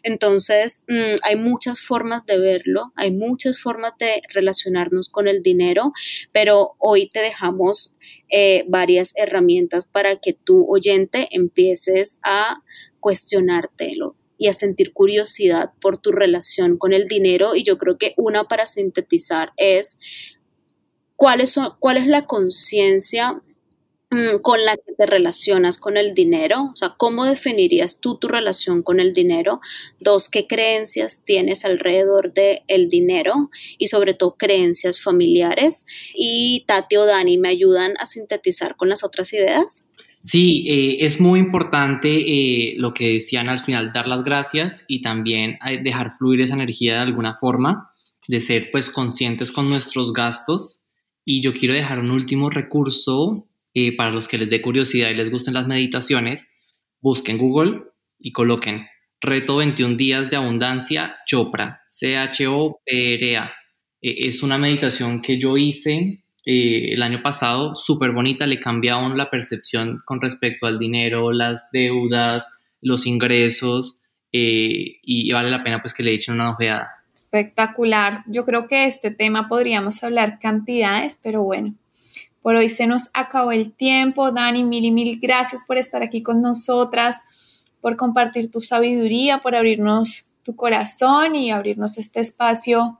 Entonces, 0.03 0.85
mm, 0.88 1.15
hay 1.23 1.35
muchas 1.35 1.81
formas 1.81 2.25
de 2.25 2.38
verlo, 2.38 2.83
hay 2.95 3.12
muchas 3.12 3.38
formas 3.62 3.93
de 3.99 4.21
relacionarnos 4.34 5.10
con 5.10 5.28
el 5.28 5.41
dinero, 5.41 5.93
pero 6.32 6.75
hoy 6.78 7.10
te 7.10 7.19
dejamos 7.19 7.95
eh, 8.30 8.65
varias 8.67 9.13
herramientas 9.15 9.86
para 9.86 10.17
que 10.17 10.34
tu 10.34 10.65
oyente 10.69 11.28
empieces 11.32 12.19
a 12.23 12.62
cuestionártelo 12.99 14.15
y 14.38 14.47
a 14.47 14.54
sentir 14.54 14.93
curiosidad 14.93 15.71
por 15.82 15.97
tu 15.97 16.12
relación 16.12 16.78
con 16.78 16.93
el 16.93 17.08
dinero. 17.08 17.56
Y 17.56 17.63
yo 17.63 17.78
creo 17.78 17.97
que 17.97 18.13
una 18.17 18.45
para 18.45 18.65
sintetizar 18.67 19.52
es 19.58 19.99
cuál 21.15 21.41
es, 21.41 21.56
cuál 21.80 21.97
es 21.97 22.08
la 22.08 22.25
conciencia 22.25 23.41
con 24.41 24.65
la 24.65 24.75
que 24.75 24.93
te 24.97 25.05
relacionas 25.05 25.77
con 25.77 25.95
el 25.95 26.15
dinero, 26.15 26.71
o 26.73 26.75
sea, 26.75 26.95
¿cómo 26.97 27.25
definirías 27.25 27.99
tú 27.99 28.17
tu 28.17 28.27
relación 28.27 28.81
con 28.81 28.99
el 28.99 29.13
dinero? 29.13 29.61
Dos, 29.99 30.29
¿qué 30.29 30.47
creencias 30.47 31.21
tienes 31.25 31.63
alrededor 31.63 32.33
del 32.33 32.61
el 32.67 32.89
dinero? 32.89 33.51
Y 33.77 33.89
sobre 33.89 34.15
todo 34.15 34.35
creencias 34.35 35.01
familiares. 35.01 35.85
Y 36.15 36.65
Tati 36.67 36.97
o 36.97 37.05
Dani, 37.05 37.37
¿me 37.37 37.49
ayudan 37.49 37.93
a 37.99 38.07
sintetizar 38.07 38.75
con 38.77 38.89
las 38.89 39.03
otras 39.03 39.31
ideas? 39.33 39.85
Sí, 40.21 40.65
eh, 40.67 41.05
es 41.05 41.21
muy 41.21 41.39
importante 41.39 42.09
eh, 42.09 42.75
lo 42.77 42.93
que 42.93 43.13
decían 43.13 43.47
al 43.47 43.59
final, 43.59 43.91
dar 43.93 44.07
las 44.07 44.23
gracias 44.23 44.85
y 44.87 45.01
también 45.01 45.57
eh, 45.65 45.81
dejar 45.81 46.11
fluir 46.11 46.41
esa 46.41 46.55
energía 46.55 46.95
de 46.95 47.01
alguna 47.01 47.35
forma, 47.35 47.91
de 48.27 48.41
ser 48.41 48.69
pues 48.71 48.89
conscientes 48.89 49.51
con 49.51 49.69
nuestros 49.69 50.11
gastos 50.11 50.83
y 51.23 51.41
yo 51.41 51.53
quiero 51.53 51.73
dejar 51.73 51.99
un 51.99 52.11
último 52.11 52.49
recurso 52.49 53.48
eh, 53.73 53.95
para 53.95 54.12
los 54.12 54.27
que 54.27 54.38
les 54.38 54.49
dé 54.49 54.62
curiosidad 54.62 55.10
y 55.10 55.15
les 55.15 55.32
gusten 55.32 55.53
las 55.53 55.67
meditaciones. 55.67 56.51
Busquen 57.01 57.38
Google 57.38 57.84
y 58.19 58.32
coloquen 58.32 58.88
Reto 59.21 59.58
21 59.58 59.95
días 59.95 60.29
de 60.29 60.38
abundancia 60.38 61.17
Chopra, 61.25 61.82
C-H-O-P-R-A. 61.89 63.51
Eh, 64.01 64.15
es 64.27 64.43
una 64.43 64.58
meditación 64.58 65.21
que 65.21 65.38
yo 65.38 65.58
hice 65.58 66.23
eh, 66.45 66.93
el 66.93 67.03
año 67.03 67.21
pasado, 67.21 67.75
súper 67.75 68.12
bonita, 68.12 68.47
le 68.47 68.60
cambia 68.60 68.93
a 68.93 69.05
uno 69.05 69.15
la 69.15 69.29
percepción 69.29 69.97
con 70.05 70.21
respecto 70.21 70.67
al 70.67 70.79
dinero, 70.79 71.32
las 71.32 71.69
deudas, 71.71 72.49
los 72.82 73.05
ingresos 73.05 73.99
y 74.32 75.32
vale 75.32 75.49
la 75.49 75.63
pena 75.63 75.82
pues 75.82 75.93
que 75.93 76.03
le 76.03 76.13
echen 76.13 76.36
una 76.36 76.51
ojeada. 76.51 76.99
Espectacular. 77.19 78.23
Yo 78.27 78.45
creo 78.45 78.67
que 78.67 78.86
este 78.86 79.12
tema 79.12 79.49
podríamos 79.49 80.01
hablar 80.03 80.39
cantidades, 80.39 81.17
pero 81.21 81.43
bueno, 81.43 81.75
por 82.49 82.55
hoy 82.55 82.67
se 82.67 82.88
nos 82.88 83.12
acabó 83.13 83.51
el 83.51 83.71
tiempo. 83.71 84.31
Dani, 84.31 84.63
mil 84.63 84.83
y 84.83 84.89
mil 84.89 85.19
gracias 85.21 85.65
por 85.67 85.77
estar 85.77 86.01
aquí 86.01 86.23
con 86.23 86.41
nosotras, 86.41 87.17
por 87.79 87.95
compartir 87.95 88.49
tu 88.49 88.59
sabiduría, 88.59 89.38
por 89.38 89.53
abrirnos 89.53 90.31
tu 90.41 90.55
corazón 90.55 91.35
y 91.35 91.51
abrirnos 91.51 91.99
este 91.99 92.21
espacio 92.21 92.97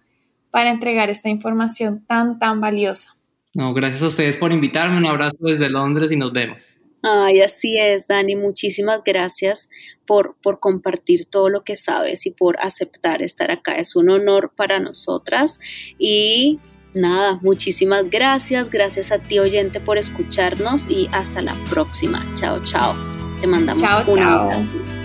para 0.52 0.70
entregar 0.70 1.10
esta 1.10 1.30
información 1.30 2.06
tan, 2.06 2.38
tan 2.38 2.62
valiosa. 2.62 3.16
No, 3.56 3.74
gracias 3.74 4.04
a 4.04 4.08
ustedes 4.10 4.38
por 4.38 4.52
invitarme. 4.52 4.98
Un 4.98 5.08
abrazo 5.08 5.38
desde 5.40 5.68
Londres 5.68 6.12
y 6.12 6.16
nos 6.16 6.32
vemos. 6.32 6.78
Ay, 7.02 7.42
así 7.42 7.76
es, 7.80 8.06
Dani. 8.06 8.36
Muchísimas 8.36 9.02
gracias 9.04 9.68
por, 10.06 10.36
por 10.44 10.60
compartir 10.60 11.26
todo 11.26 11.50
lo 11.50 11.64
que 11.64 11.76
sabes 11.76 12.28
y 12.28 12.30
por 12.30 12.60
aceptar 12.60 13.24
estar 13.24 13.50
acá. 13.50 13.74
Es 13.74 13.96
un 13.96 14.12
honor 14.12 14.54
para 14.56 14.80
nosotras. 14.80 15.60
Y 15.98 16.60
nada, 16.94 17.40
muchísimas 17.42 18.10
gracias. 18.10 18.70
Gracias 18.70 19.12
a 19.12 19.20
ti, 19.20 19.40
oyente, 19.40 19.80
por 19.80 19.98
escucharnos 19.98 20.90
y 20.90 21.10
hasta 21.12 21.42
la 21.42 21.54
próxima. 21.70 22.26
Chao, 22.36 22.60
chao. 22.64 22.96
Te 23.42 23.48
mandamos 23.48 23.84
un 24.08 24.20
abrazo. 24.20 24.99